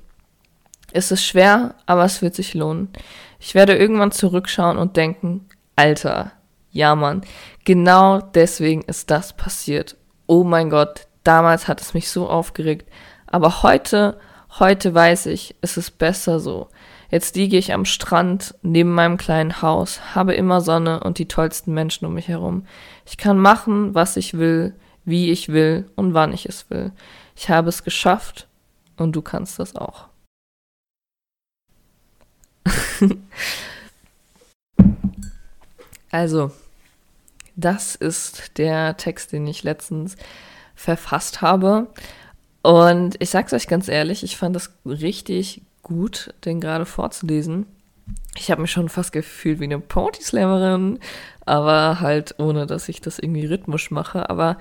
[0.92, 2.88] Es ist schwer, aber es wird sich lohnen.
[3.40, 6.32] Ich werde irgendwann zurückschauen und denken, Alter,
[6.70, 7.22] ja Mann,
[7.64, 9.96] genau deswegen ist das passiert.
[10.26, 12.88] Oh mein Gott, damals hat es mich so aufgeregt.
[13.26, 14.18] Aber heute,
[14.58, 16.68] heute weiß ich, es ist besser so.
[17.10, 21.72] Jetzt liege ich am Strand neben meinem kleinen Haus, habe immer Sonne und die tollsten
[21.72, 22.66] Menschen um mich herum.
[23.04, 26.90] Ich kann machen, was ich will, wie ich will und wann ich es will.
[27.36, 28.48] Ich habe es geschafft
[28.96, 30.08] und du kannst das auch.
[36.10, 36.50] also,
[37.54, 40.16] das ist der Text, den ich letztens
[40.74, 41.86] verfasst habe.
[42.62, 47.66] Und ich sag's euch ganz ehrlich, ich fand das richtig gut, den gerade vorzulesen.
[48.36, 50.98] Ich habe mich schon fast gefühlt wie eine Party-Slammerin,
[51.44, 54.28] aber halt ohne, dass ich das irgendwie rhythmisch mache.
[54.28, 54.58] Aber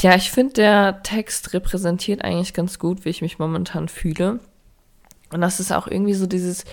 [0.00, 4.38] ja, ich finde, der Text repräsentiert eigentlich ganz gut, wie ich mich momentan fühle.
[5.32, 6.64] Und das ist auch irgendwie so dieses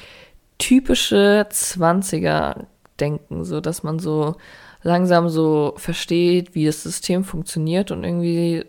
[0.60, 4.36] typische 20er-Denken, so dass man so
[4.84, 8.64] langsam so versteht, wie das System funktioniert und irgendwie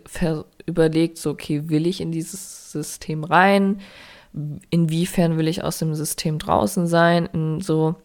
[0.65, 3.79] überlegt, so, okay, will ich in dieses System rein?
[4.69, 7.27] Inwiefern will ich aus dem System draußen sein?
[7.33, 7.95] In so,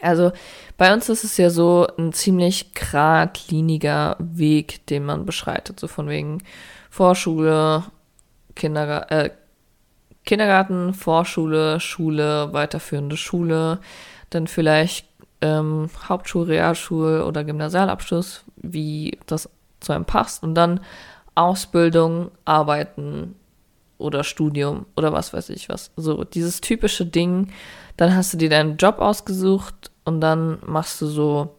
[0.00, 0.32] also
[0.76, 6.08] bei uns ist es ja so ein ziemlich geradliniger Weg, den man beschreitet, so von
[6.08, 6.42] wegen
[6.90, 7.84] Vorschule,
[8.54, 9.30] Kindergarten, äh,
[10.24, 13.80] Kindergarten, Vorschule, Schule, weiterführende Schule,
[14.28, 15.06] dann vielleicht
[15.40, 19.48] ähm, Hauptschul, Realschul oder Gymnasialabschluss, wie das
[19.80, 20.80] zu einem passt und dann
[21.34, 23.34] Ausbildung, Arbeiten
[24.00, 25.90] oder Studium oder was weiß ich was.
[25.96, 27.52] So dieses typische Ding,
[27.96, 31.56] dann hast du dir deinen Job ausgesucht und dann machst du so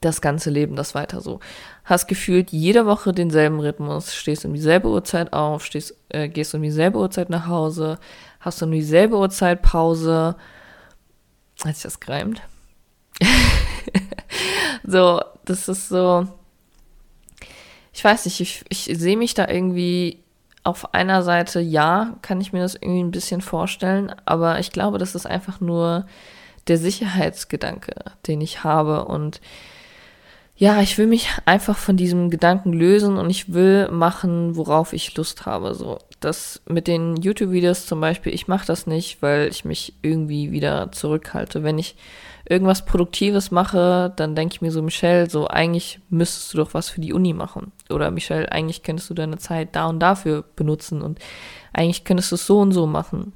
[0.00, 1.40] das ganze Leben das weiter so.
[1.84, 6.62] Hast gefühlt jede Woche denselben Rhythmus, stehst um dieselbe Uhrzeit auf, stehst, äh, gehst um
[6.62, 7.98] dieselbe Uhrzeit nach Hause,
[8.40, 10.36] hast um dieselbe Uhrzeit Pause.
[11.64, 12.42] Hat sich das gereimt?
[14.84, 16.26] so, das ist so,
[17.92, 20.23] ich weiß nicht, ich, ich sehe mich da irgendwie
[20.64, 24.98] auf einer Seite, ja, kann ich mir das irgendwie ein bisschen vorstellen, aber ich glaube,
[24.98, 26.06] das ist einfach nur
[26.66, 27.94] der Sicherheitsgedanke,
[28.26, 29.40] den ich habe und
[30.56, 35.16] ja, ich will mich einfach von diesem Gedanken lösen und ich will machen, worauf ich
[35.16, 35.74] Lust habe.
[35.74, 40.52] So, das mit den YouTube-Videos zum Beispiel, ich mache das nicht, weil ich mich irgendwie
[40.52, 41.64] wieder zurückhalte.
[41.64, 41.96] Wenn ich
[42.46, 46.90] irgendwas Produktives mache, dann denke ich mir so, Michelle, so eigentlich müsstest du doch was
[46.90, 47.72] für die Uni machen.
[47.88, 51.18] Oder Michelle, eigentlich könntest du deine Zeit da und dafür benutzen und
[51.72, 53.32] eigentlich könntest du es so und so machen.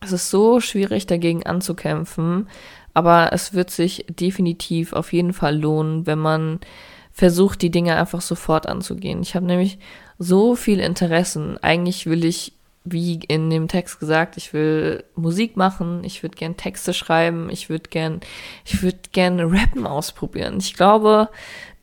[0.00, 2.48] Es ist so schwierig dagegen anzukämpfen,
[2.94, 6.60] aber es wird sich definitiv auf jeden Fall lohnen, wenn man
[7.12, 9.20] versucht, die Dinge einfach sofort anzugehen.
[9.20, 9.78] Ich habe nämlich
[10.18, 11.58] so viele Interessen.
[11.58, 16.56] Eigentlich will ich wie in dem Text gesagt, ich will Musik machen, ich würde gern
[16.56, 18.20] Texte schreiben, ich würde gern,
[18.64, 20.56] ich würde gern Rappen ausprobieren.
[20.58, 21.28] Ich glaube,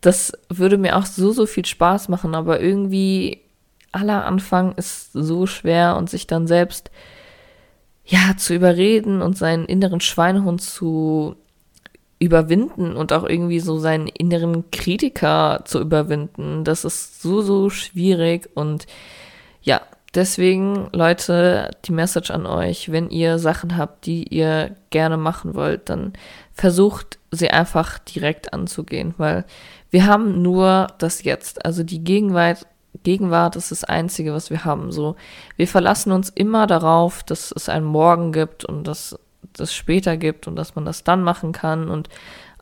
[0.02, 3.42] das würde mir auch so, so viel Spaß machen, aber irgendwie
[3.92, 6.92] aller Anfang ist so schwer und sich dann selbst,
[8.06, 11.36] ja, zu überreden und seinen inneren Schweinehund zu
[12.20, 16.64] überwinden und auch irgendwie so seinen inneren Kritiker zu überwinden.
[16.64, 18.88] Das ist so, so schwierig und
[19.62, 19.82] ja,
[20.18, 25.92] Deswegen, Leute, die Message an euch, wenn ihr Sachen habt, die ihr gerne machen wollt,
[25.92, 26.14] dann
[26.54, 29.46] versucht sie einfach direkt anzugehen, weil
[29.92, 31.64] wir haben nur das Jetzt.
[31.68, 32.66] Also die Gegenwart,
[33.04, 34.92] Gegenwart ist das Einzige, was wir haben.
[34.92, 35.18] So,
[35.56, 39.20] wir verlassen uns immer darauf, dass es einen Morgen gibt und dass
[39.60, 41.92] es später gibt und dass man das dann machen kann.
[41.92, 42.10] Und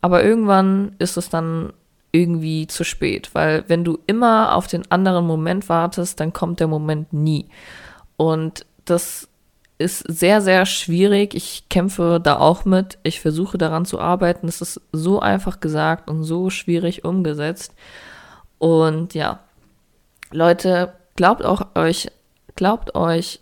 [0.02, 1.72] aber irgendwann ist es dann
[2.16, 6.68] irgendwie zu spät, weil wenn du immer auf den anderen Moment wartest, dann kommt der
[6.68, 7.50] Moment nie.
[8.16, 9.28] Und das
[9.78, 11.36] ist sehr, sehr schwierig.
[11.36, 12.98] Ich kämpfe da auch mit.
[13.04, 14.48] Ich versuche daran zu arbeiten.
[14.48, 17.74] Es ist so einfach gesagt und so schwierig umgesetzt.
[18.58, 19.42] Und ja,
[20.32, 22.08] Leute, glaubt auch euch,
[22.56, 23.42] glaubt euch,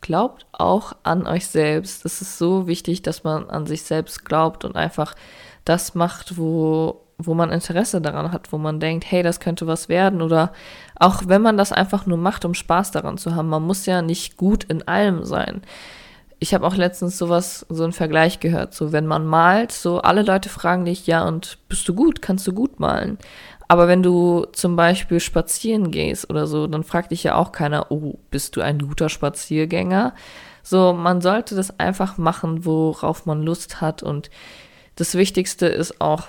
[0.00, 2.04] glaubt auch an euch selbst.
[2.04, 5.16] Es ist so wichtig, dass man an sich selbst glaubt und einfach
[5.64, 9.88] das macht, wo, wo man Interesse daran hat, wo man denkt, hey, das könnte was
[9.88, 10.22] werden.
[10.22, 10.52] Oder
[10.96, 13.48] auch wenn man das einfach nur macht, um Spaß daran zu haben.
[13.48, 15.62] Man muss ja nicht gut in allem sein.
[16.38, 18.74] Ich habe auch letztens sowas, so einen Vergleich gehört.
[18.74, 22.20] So, wenn man malt, so alle Leute fragen dich, ja, und bist du gut?
[22.20, 23.18] Kannst du gut malen?
[23.68, 27.90] Aber wenn du zum Beispiel spazieren gehst oder so, dann fragt dich ja auch keiner,
[27.90, 30.14] oh, bist du ein guter Spaziergänger?
[30.62, 34.02] So, man sollte das einfach machen, worauf man Lust hat.
[34.02, 34.28] Und
[34.96, 36.24] das Wichtigste ist auch,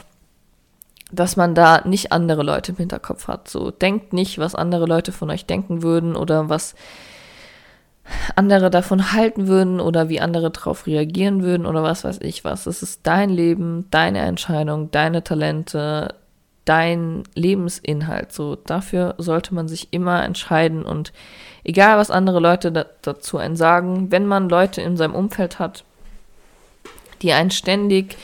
[1.13, 3.47] dass man da nicht andere Leute im Hinterkopf hat.
[3.47, 6.76] So, denkt nicht, was andere Leute von euch denken würden oder was
[8.36, 12.65] andere davon halten würden oder wie andere darauf reagieren würden oder was weiß ich was.
[12.65, 16.15] Es ist dein Leben, deine Entscheidung, deine Talente,
[16.65, 18.32] dein Lebensinhalt.
[18.34, 21.13] So, dafür sollte man sich immer entscheiden und
[21.63, 25.86] egal was andere Leute da, dazu einen sagen, wenn man Leute in seinem Umfeld hat,
[27.21, 28.17] die ein ständig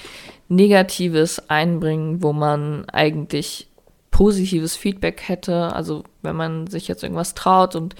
[0.49, 3.69] Negatives einbringen, wo man eigentlich
[4.11, 7.95] positives Feedback hätte, also wenn man sich jetzt irgendwas traut und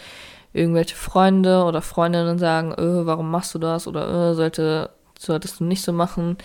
[0.52, 5.66] irgendwelche Freunde oder Freundinnen sagen, öh, warum machst du das oder öh, sollte solltest du
[5.66, 6.38] nicht so machen,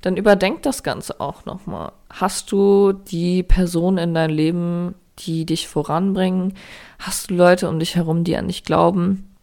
[0.00, 1.92] dann überdenk das Ganze auch nochmal.
[2.08, 6.54] Hast du die Person in deinem Leben, die dich voranbringen?
[6.98, 9.36] Hast du Leute um dich herum, die an dich glauben?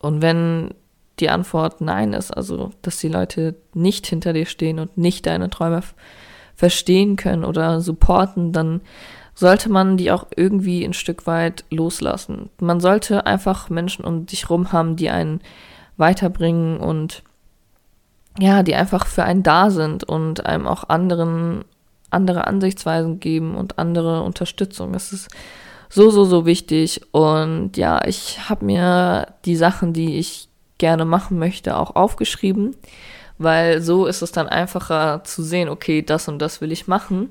[0.00, 0.74] Und wenn
[1.20, 5.50] die Antwort nein ist, also dass die Leute nicht hinter dir stehen und nicht deine
[5.50, 5.82] Träume
[6.54, 8.80] verstehen können oder supporten, dann
[9.34, 12.50] sollte man die auch irgendwie ein Stück weit loslassen.
[12.60, 15.40] Man sollte einfach Menschen um dich rum haben, die einen
[15.96, 17.22] weiterbringen und
[18.38, 21.64] ja, die einfach für einen da sind und einem auch anderen,
[22.10, 24.92] andere Ansichtsweisen geben und andere Unterstützung.
[24.92, 25.28] Das ist
[25.88, 27.02] so, so, so wichtig.
[27.12, 32.76] Und ja, ich habe mir die Sachen, die ich gerne machen möchte, auch aufgeschrieben,
[33.38, 37.30] weil so ist es dann einfacher zu sehen, okay, das und das will ich machen.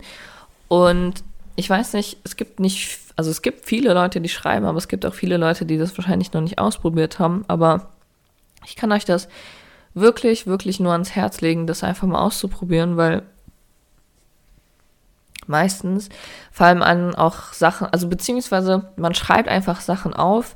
[0.68, 1.24] Und
[1.56, 4.88] ich weiß nicht, es gibt nicht, also es gibt viele Leute, die schreiben, aber es
[4.88, 7.46] gibt auch viele Leute, die das wahrscheinlich noch nicht ausprobiert haben.
[7.48, 7.90] Aber
[8.66, 9.28] ich kann euch das
[9.94, 13.24] wirklich, wirklich nur ans Herz legen, das einfach mal auszuprobieren, weil
[15.46, 16.10] meistens
[16.52, 20.56] fallen an auch Sachen, also beziehungsweise man schreibt einfach Sachen auf,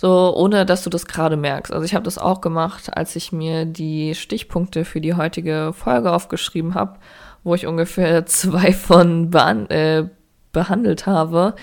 [0.00, 1.72] so ohne dass du das gerade merkst.
[1.72, 6.12] Also ich habe das auch gemacht, als ich mir die Stichpunkte für die heutige Folge
[6.12, 6.98] aufgeschrieben habe,
[7.42, 10.08] wo ich ungefähr zwei von bean äh,
[10.52, 11.54] behandelt habe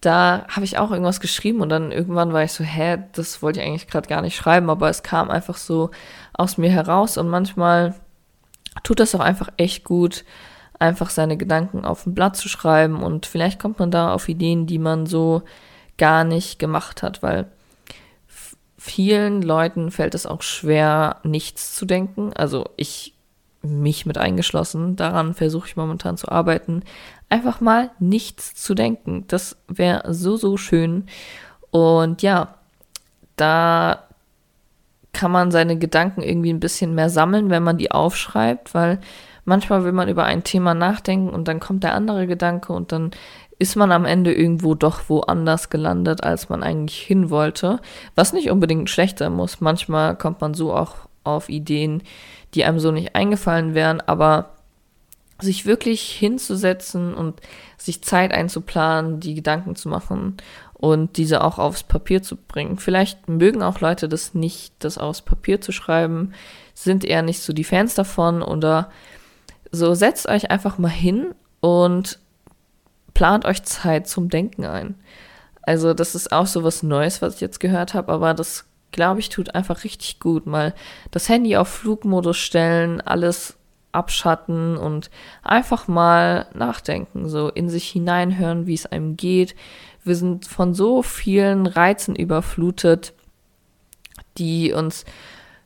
[0.00, 3.60] da habe ich auch irgendwas geschrieben und dann irgendwann war ich so, hä, das wollte
[3.60, 5.90] ich eigentlich gerade gar nicht schreiben, aber es kam einfach so
[6.32, 7.94] aus mir heraus und manchmal
[8.82, 10.24] tut das auch einfach echt gut,
[10.78, 14.66] einfach seine Gedanken auf ein Blatt zu schreiben und vielleicht kommt man da auf Ideen,
[14.66, 15.42] die man so
[15.98, 17.50] gar nicht gemacht hat, weil
[18.86, 22.32] vielen Leuten fällt es auch schwer, nichts zu denken.
[22.32, 23.14] Also ich
[23.62, 24.96] mich mit eingeschlossen.
[24.96, 26.82] Daran versuche ich momentan zu arbeiten,
[27.28, 29.24] einfach mal nichts zu denken.
[29.28, 31.06] Das wäre so, so schön.
[31.70, 32.54] Und ja,
[33.34, 34.04] da
[35.12, 39.00] kann man seine Gedanken irgendwie ein bisschen mehr sammeln, wenn man die aufschreibt, weil
[39.44, 43.10] manchmal will man über ein Thema nachdenken und dann kommt der andere Gedanke und dann
[43.58, 47.80] ist man am Ende irgendwo doch woanders gelandet, als man eigentlich hin wollte.
[48.14, 49.60] Was nicht unbedingt schlechter muss.
[49.60, 52.02] Manchmal kommt man so auch auf Ideen,
[52.54, 54.50] die einem so nicht eingefallen wären, aber
[55.40, 57.40] sich wirklich hinzusetzen und
[57.76, 60.36] sich Zeit einzuplanen, die Gedanken zu machen
[60.72, 62.78] und diese auch aufs Papier zu bringen.
[62.78, 66.32] Vielleicht mögen auch Leute das nicht, das aufs Papier zu schreiben,
[66.74, 68.90] sind eher nicht so die Fans davon oder
[69.72, 72.18] so setzt euch einfach mal hin und
[73.16, 74.94] plant euch Zeit zum Denken ein.
[75.62, 79.20] Also das ist auch so was Neues, was ich jetzt gehört habe, aber das glaube
[79.20, 80.46] ich tut einfach richtig gut.
[80.46, 80.74] Mal
[81.12, 83.56] das Handy auf Flugmodus stellen, alles
[83.90, 85.10] abschatten und
[85.42, 89.56] einfach mal nachdenken, so in sich hineinhören, wie es einem geht.
[90.04, 93.14] Wir sind von so vielen Reizen überflutet,
[94.36, 95.06] die uns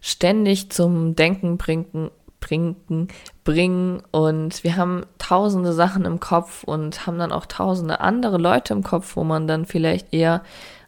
[0.01, 3.09] ständig zum Denken bringen, bringen,
[3.53, 8.73] bringen und wir haben tausende Sachen im Kopf und haben dann auch tausende andere Leute
[8.73, 10.43] im Kopf, wo man dann vielleicht eher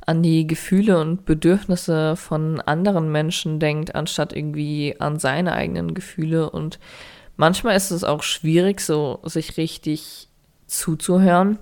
[0.05, 6.50] an die Gefühle und Bedürfnisse von anderen Menschen denkt, anstatt irgendwie an seine eigenen Gefühle
[6.50, 6.79] und
[7.37, 10.29] Manchmal ist es auch schwierig, so sich richtig
[10.67, 11.58] zuzuhören.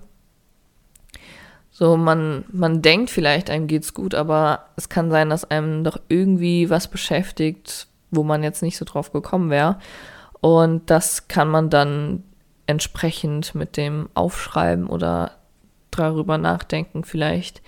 [1.71, 5.99] So, man, man denkt vielleicht, einem geht's gut, aber es kann sein, dass einem doch
[6.09, 9.79] irgendwie was beschäftigt, wo man jetzt nicht so drauf gekommen wäre.
[10.41, 12.23] Und das kann man dann
[12.65, 15.31] entsprechend mit dem Aufschreiben oder
[15.91, 17.61] darüber nachdenken vielleicht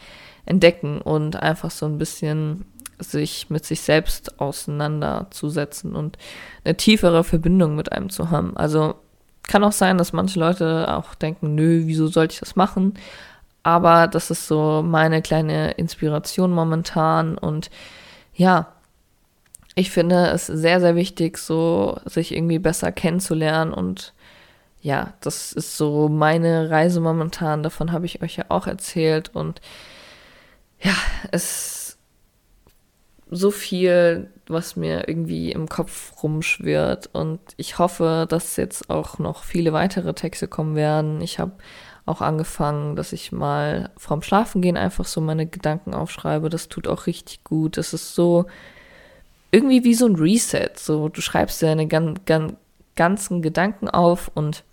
[0.45, 2.65] entdecken und einfach so ein bisschen
[2.99, 6.17] sich mit sich selbst auseinanderzusetzen und
[6.63, 8.55] eine tiefere Verbindung mit einem zu haben.
[8.55, 8.95] Also
[9.43, 12.93] kann auch sein, dass manche Leute auch denken, nö, wieso sollte ich das machen?
[13.61, 17.69] Aber das ist so meine kleine Inspiration momentan und
[18.34, 18.72] ja,
[19.76, 24.13] ich finde es sehr, sehr wichtig, so sich irgendwie besser kennenzulernen und
[24.82, 27.63] ja, das ist so meine Reise momentan.
[27.63, 29.61] Davon habe ich euch ja auch erzählt und
[30.82, 30.93] ja,
[31.32, 31.97] es
[33.32, 39.43] so viel, was mir irgendwie im Kopf rumschwirrt und ich hoffe, dass jetzt auch noch
[39.43, 41.21] viele weitere Texte kommen werden.
[41.21, 41.53] Ich habe
[42.05, 46.49] auch angefangen, dass ich mal vorm Schlafengehen einfach so meine Gedanken aufschreibe.
[46.49, 47.78] Das tut auch richtig gut.
[47.78, 48.45] Das ist so
[49.54, 50.72] irgendwie wie so ein Reset.
[50.76, 52.58] So, du schreibst deine gan gan
[52.95, 54.64] ganzen Gedanken auf und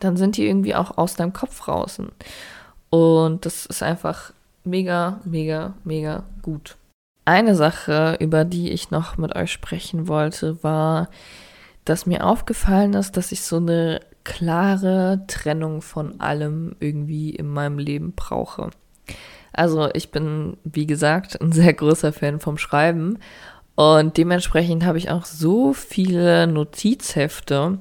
[0.00, 2.10] dann sind die irgendwie auch aus deinem Kopf draußen.
[2.90, 4.32] Und das ist einfach
[4.64, 6.76] mega, mega, mega gut.
[7.24, 11.08] Eine Sache, über die ich noch mit euch sprechen wollte, war,
[11.84, 17.78] dass mir aufgefallen ist, dass ich so eine klare Trennung von allem irgendwie in meinem
[17.78, 18.70] Leben brauche.
[19.52, 23.18] Also ich bin, wie gesagt, ein sehr großer Fan vom Schreiben
[23.76, 27.78] und dementsprechend habe ich auch so viele Notizhefte,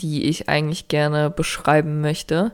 [0.00, 2.52] die ich eigentlich gerne beschreiben möchte.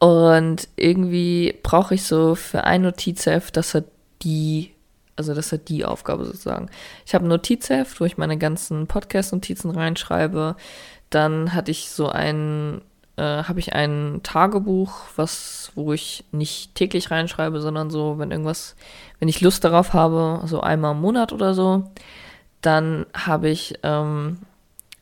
[0.00, 3.84] Und irgendwie brauche ich so für ein Notizheft, dass er
[4.22, 4.72] die,
[5.14, 6.68] also das hat die Aufgabe sozusagen.
[7.06, 10.56] Ich habe ein Notizheft, wo ich meine ganzen Podcast-Notizen reinschreibe.
[11.10, 12.80] Dann hatte ich so ein,
[13.16, 18.76] äh, habe ich ein Tagebuch, was, wo ich nicht täglich reinschreibe, sondern so, wenn irgendwas,
[19.18, 21.90] wenn ich Lust darauf habe, so einmal im Monat oder so.
[22.62, 24.38] Dann habe ich ähm,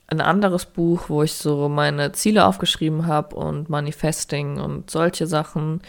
[0.09, 5.81] ein anderes Buch, wo ich so meine Ziele aufgeschrieben habe und Manifesting und solche Sachen.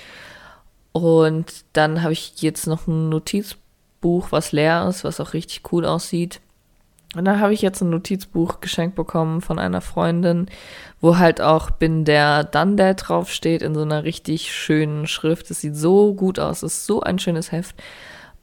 [0.92, 5.86] Und dann habe ich jetzt noch ein Notizbuch, was leer ist, was auch richtig cool
[5.86, 6.40] aussieht.
[7.16, 10.48] Und dann habe ich jetzt ein Notizbuch geschenkt bekommen von einer Freundin,
[11.02, 15.52] wo halt auch Bin der Dann der draufsteht in so einer richtig schönen Schrift.
[15.52, 17.76] Es sieht so gut aus, es ist so ein schönes Heft.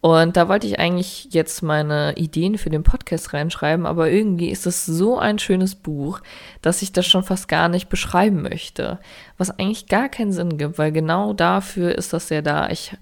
[0.01, 4.65] Und da wollte ich eigentlich jetzt meine Ideen für den Podcast reinschreiben, aber irgendwie ist
[4.67, 6.21] es so ein schönes Buch,
[6.63, 9.01] dass ich das schon fast gar nicht beschreiben möchte.
[9.39, 12.69] Was eigentlich gar keinen Sinn gibt, weil genau dafür ist das ja da.
[12.69, 12.97] Ich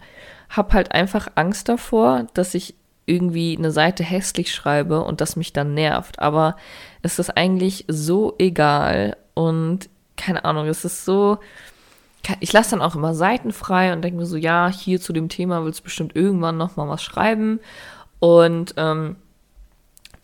[0.49, 2.75] habe halt einfach Angst davor, dass ich
[3.07, 6.19] irgendwie eine Seite hässlich schreibe und das mich dann nervt.
[6.19, 6.57] Aber
[7.03, 11.39] es ist eigentlich so egal und keine Ahnung, es ist so.
[12.41, 15.29] Ich lasse dann auch immer Seiten frei und denke mir so, ja, hier zu dem
[15.29, 17.61] Thema willst du bestimmt irgendwann noch mal was schreiben.
[18.19, 19.17] Und ähm,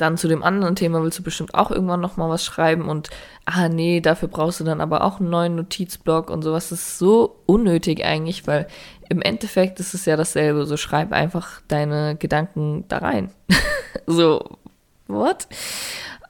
[0.03, 3.11] dann zu dem anderen Thema willst du bestimmt auch irgendwann noch mal was schreiben und
[3.45, 6.71] ah nee, dafür brauchst du dann aber auch einen neuen Notizblock und sowas.
[6.71, 8.67] Das ist so unnötig eigentlich, weil
[9.09, 10.67] im Endeffekt ist es ja dasselbe.
[10.67, 13.31] So schreib einfach deine Gedanken da rein.
[14.07, 14.59] so,
[15.07, 15.47] what?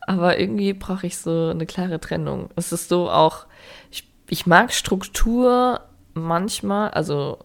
[0.06, 2.50] Aber irgendwie brauche ich so eine klare Trennung.
[2.56, 3.46] Es ist so auch,
[3.90, 5.80] ich, ich mag Struktur
[6.12, 7.38] manchmal, also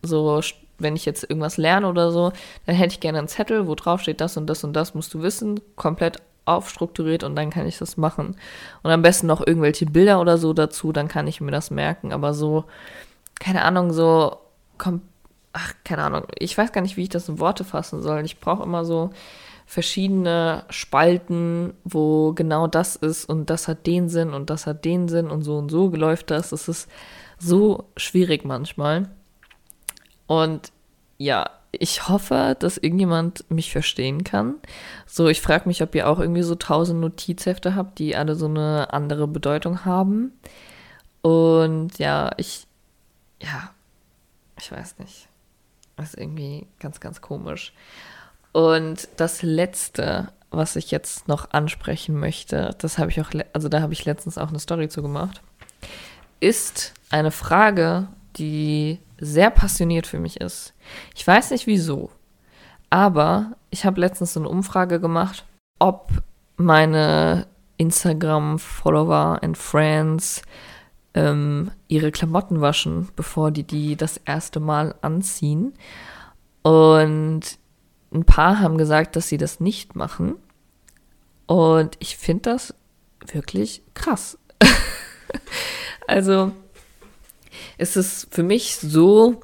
[0.00, 0.40] so
[0.82, 2.32] wenn ich jetzt irgendwas lerne oder so,
[2.66, 5.12] dann hätte ich gerne einen Zettel, wo drauf steht, das und das und das musst
[5.14, 8.36] du wissen, komplett aufstrukturiert und dann kann ich das machen.
[8.82, 12.12] Und am besten noch irgendwelche Bilder oder so dazu, dann kann ich mir das merken.
[12.12, 12.64] Aber so,
[13.38, 14.38] keine Ahnung, so,
[14.78, 15.02] komm,
[15.52, 18.24] ach, keine Ahnung, ich weiß gar nicht, wie ich das in Worte fassen soll.
[18.24, 19.10] Ich brauche immer so
[19.66, 25.08] verschiedene Spalten, wo genau das ist und das hat den Sinn und das hat den
[25.08, 26.52] Sinn und so und so läuft das.
[26.52, 26.90] Es ist
[27.38, 29.08] so schwierig manchmal.
[30.26, 30.72] Und
[31.18, 34.56] ja, ich hoffe, dass irgendjemand mich verstehen kann.
[35.06, 38.46] So, ich frage mich, ob ihr auch irgendwie so tausend Notizhefte habt, die alle so
[38.46, 40.32] eine andere Bedeutung haben.
[41.22, 42.66] Und ja, ich,
[43.40, 43.70] ja,
[44.58, 45.28] ich weiß nicht.
[45.96, 47.72] Das ist irgendwie ganz, ganz komisch.
[48.52, 53.80] Und das letzte, was ich jetzt noch ansprechen möchte, das habe ich auch, also da
[53.80, 55.40] habe ich letztens auch eine Story zu gemacht,
[56.40, 60.74] ist eine Frage, die sehr passioniert für mich ist.
[61.14, 62.10] Ich weiß nicht wieso,
[62.90, 65.46] aber ich habe letztens eine Umfrage gemacht,
[65.78, 66.10] ob
[66.56, 67.46] meine
[67.76, 70.42] Instagram-Follower and Friends
[71.14, 75.72] ähm, ihre Klamotten waschen, bevor die die das erste Mal anziehen.
[76.62, 77.58] Und
[78.12, 80.34] ein paar haben gesagt, dass sie das nicht machen.
[81.46, 82.74] Und ich finde das
[83.26, 84.36] wirklich krass.
[86.08, 86.52] also,
[87.78, 89.42] ist es für mich so,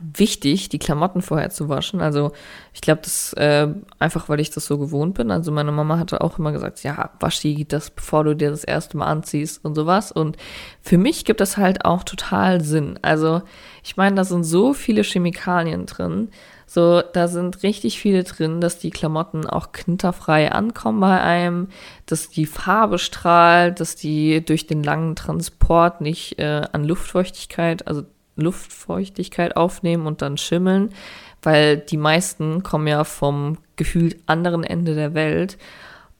[0.00, 2.00] wichtig, die Klamotten vorher zu waschen.
[2.00, 2.32] Also
[2.72, 5.30] ich glaube, das äh, einfach, weil ich das so gewohnt bin.
[5.30, 8.64] Also meine Mama hatte auch immer gesagt, ja, wasch die das, bevor du dir das
[8.64, 10.10] erste Mal anziehst und sowas.
[10.10, 10.36] Und
[10.80, 12.98] für mich gibt das halt auch total Sinn.
[13.02, 13.42] Also
[13.84, 16.30] ich meine, da sind so viele Chemikalien drin.
[16.74, 21.68] So, da sind richtig viele drin, dass die Klamotten auch knitterfrei ankommen bei einem,
[22.06, 28.04] dass die Farbe strahlt, dass die durch den langen Transport nicht äh, an Luftfeuchtigkeit, also
[28.36, 30.94] Luftfeuchtigkeit aufnehmen und dann schimmeln,
[31.42, 35.58] weil die meisten kommen ja vom gefühlt anderen Ende der Welt.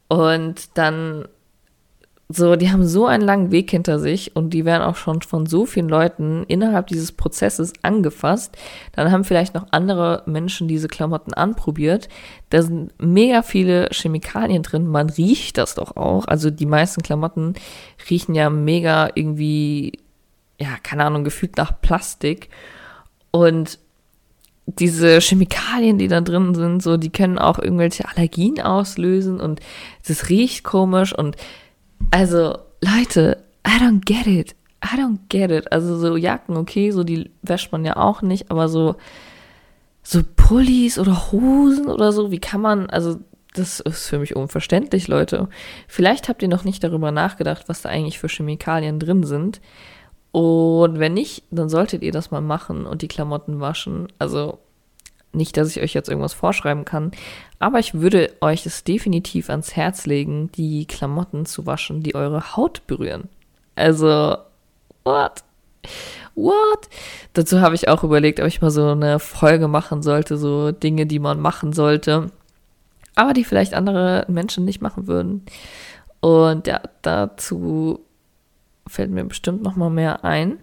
[0.09, 1.29] Und dann
[2.37, 5.47] so, die haben so einen langen Weg hinter sich und die werden auch schon von
[5.47, 8.57] so vielen Leuten innerhalb dieses Prozesses angefasst.
[8.93, 12.09] Dann haben vielleicht noch andere Menschen diese Klamotten anprobiert.
[12.51, 14.87] Da sind mega viele Chemikalien drin.
[14.87, 16.27] Man riecht das doch auch.
[16.27, 17.55] Also die meisten Klamotten
[18.11, 19.99] riechen ja mega irgendwie,
[20.61, 22.49] ja, keine Ahnung, gefühlt nach Plastik.
[23.31, 23.79] Und
[24.67, 29.61] diese Chemikalien, die da drin sind, so, die können auch irgendwelche Allergien auslösen und
[30.07, 31.37] das riecht komisch und
[32.11, 34.55] also, Leute, I don't get it.
[34.85, 35.71] I don't get it.
[35.71, 38.97] Also so Jacken, okay, so die wäscht man ja auch nicht, aber so,
[40.03, 43.21] so Pullis oder Hosen oder so, wie kann man, also
[43.55, 45.49] das ist für mich unverständlich, Leute.
[45.87, 49.61] Vielleicht habt ihr noch nicht darüber nachgedacht, was da eigentlich für Chemikalien drin sind.
[50.33, 54.09] Und wenn nicht, dann solltet ihr das mal machen und die Klamotten waschen.
[54.19, 54.59] Also
[55.33, 57.13] nicht, dass ich euch jetzt irgendwas vorschreiben kann,
[57.59, 62.57] aber ich würde euch es definitiv ans Herz legen, die Klamotten zu waschen, die eure
[62.57, 63.29] Haut berühren.
[63.75, 64.37] Also,
[65.05, 65.45] what?
[66.35, 66.89] What?
[67.33, 71.07] Dazu habe ich auch überlegt, ob ich mal so eine Folge machen sollte, so Dinge,
[71.07, 72.31] die man machen sollte,
[73.15, 75.45] aber die vielleicht andere Menschen nicht machen würden.
[76.21, 78.01] Und ja, dazu
[78.87, 80.59] fällt mir bestimmt noch mal mehr ein.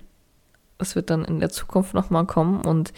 [0.77, 2.93] Das wird dann in der Zukunft noch mal kommen und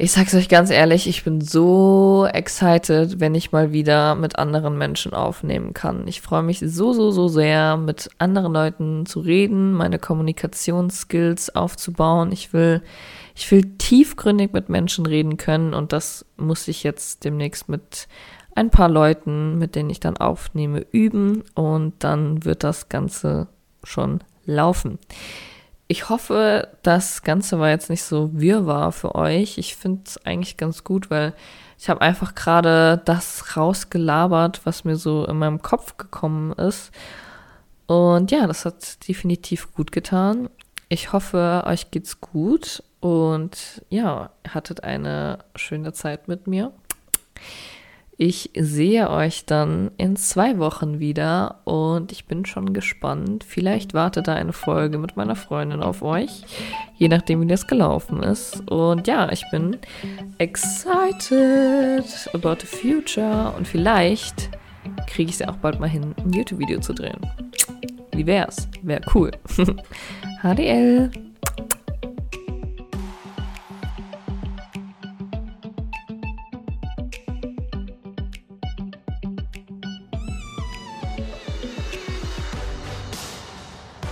[0.00, 4.78] ich sag's euch ganz ehrlich, ich bin so excited, wenn ich mal wieder mit anderen
[4.78, 6.06] Menschen aufnehmen kann.
[6.06, 12.30] Ich freue mich so, so, so sehr, mit anderen Leuten zu reden, meine Kommunikationsskills aufzubauen.
[12.30, 12.80] Ich will,
[13.34, 18.06] ich will tiefgründig mit Menschen reden können und das muss ich jetzt demnächst mit
[18.54, 23.48] ein paar Leuten, mit denen ich dann aufnehme, üben und dann wird das Ganze
[23.82, 25.00] schon laufen.
[25.90, 29.56] Ich hoffe, das Ganze war jetzt nicht so wirrwarr für euch.
[29.56, 31.32] Ich finde es eigentlich ganz gut, weil
[31.78, 36.90] ich habe einfach gerade das rausgelabert, was mir so in meinem Kopf gekommen ist.
[37.86, 40.50] Und ja, das hat definitiv gut getan.
[40.90, 46.72] Ich hoffe, euch geht's gut und ja, hattet eine schöne Zeit mit mir.
[48.20, 53.44] Ich sehe euch dann in zwei Wochen wieder und ich bin schon gespannt.
[53.44, 56.42] Vielleicht wartet da eine Folge mit meiner Freundin auf euch,
[56.96, 58.68] je nachdem, wie das gelaufen ist.
[58.68, 59.76] Und ja, ich bin
[60.38, 62.04] excited
[62.34, 64.50] about the future und vielleicht
[65.06, 67.20] kriege ich es ja auch bald mal hin, ein YouTube-Video zu drehen.
[68.10, 68.68] Wie wär's?
[68.82, 69.30] Wäre cool.
[70.42, 71.08] HDL.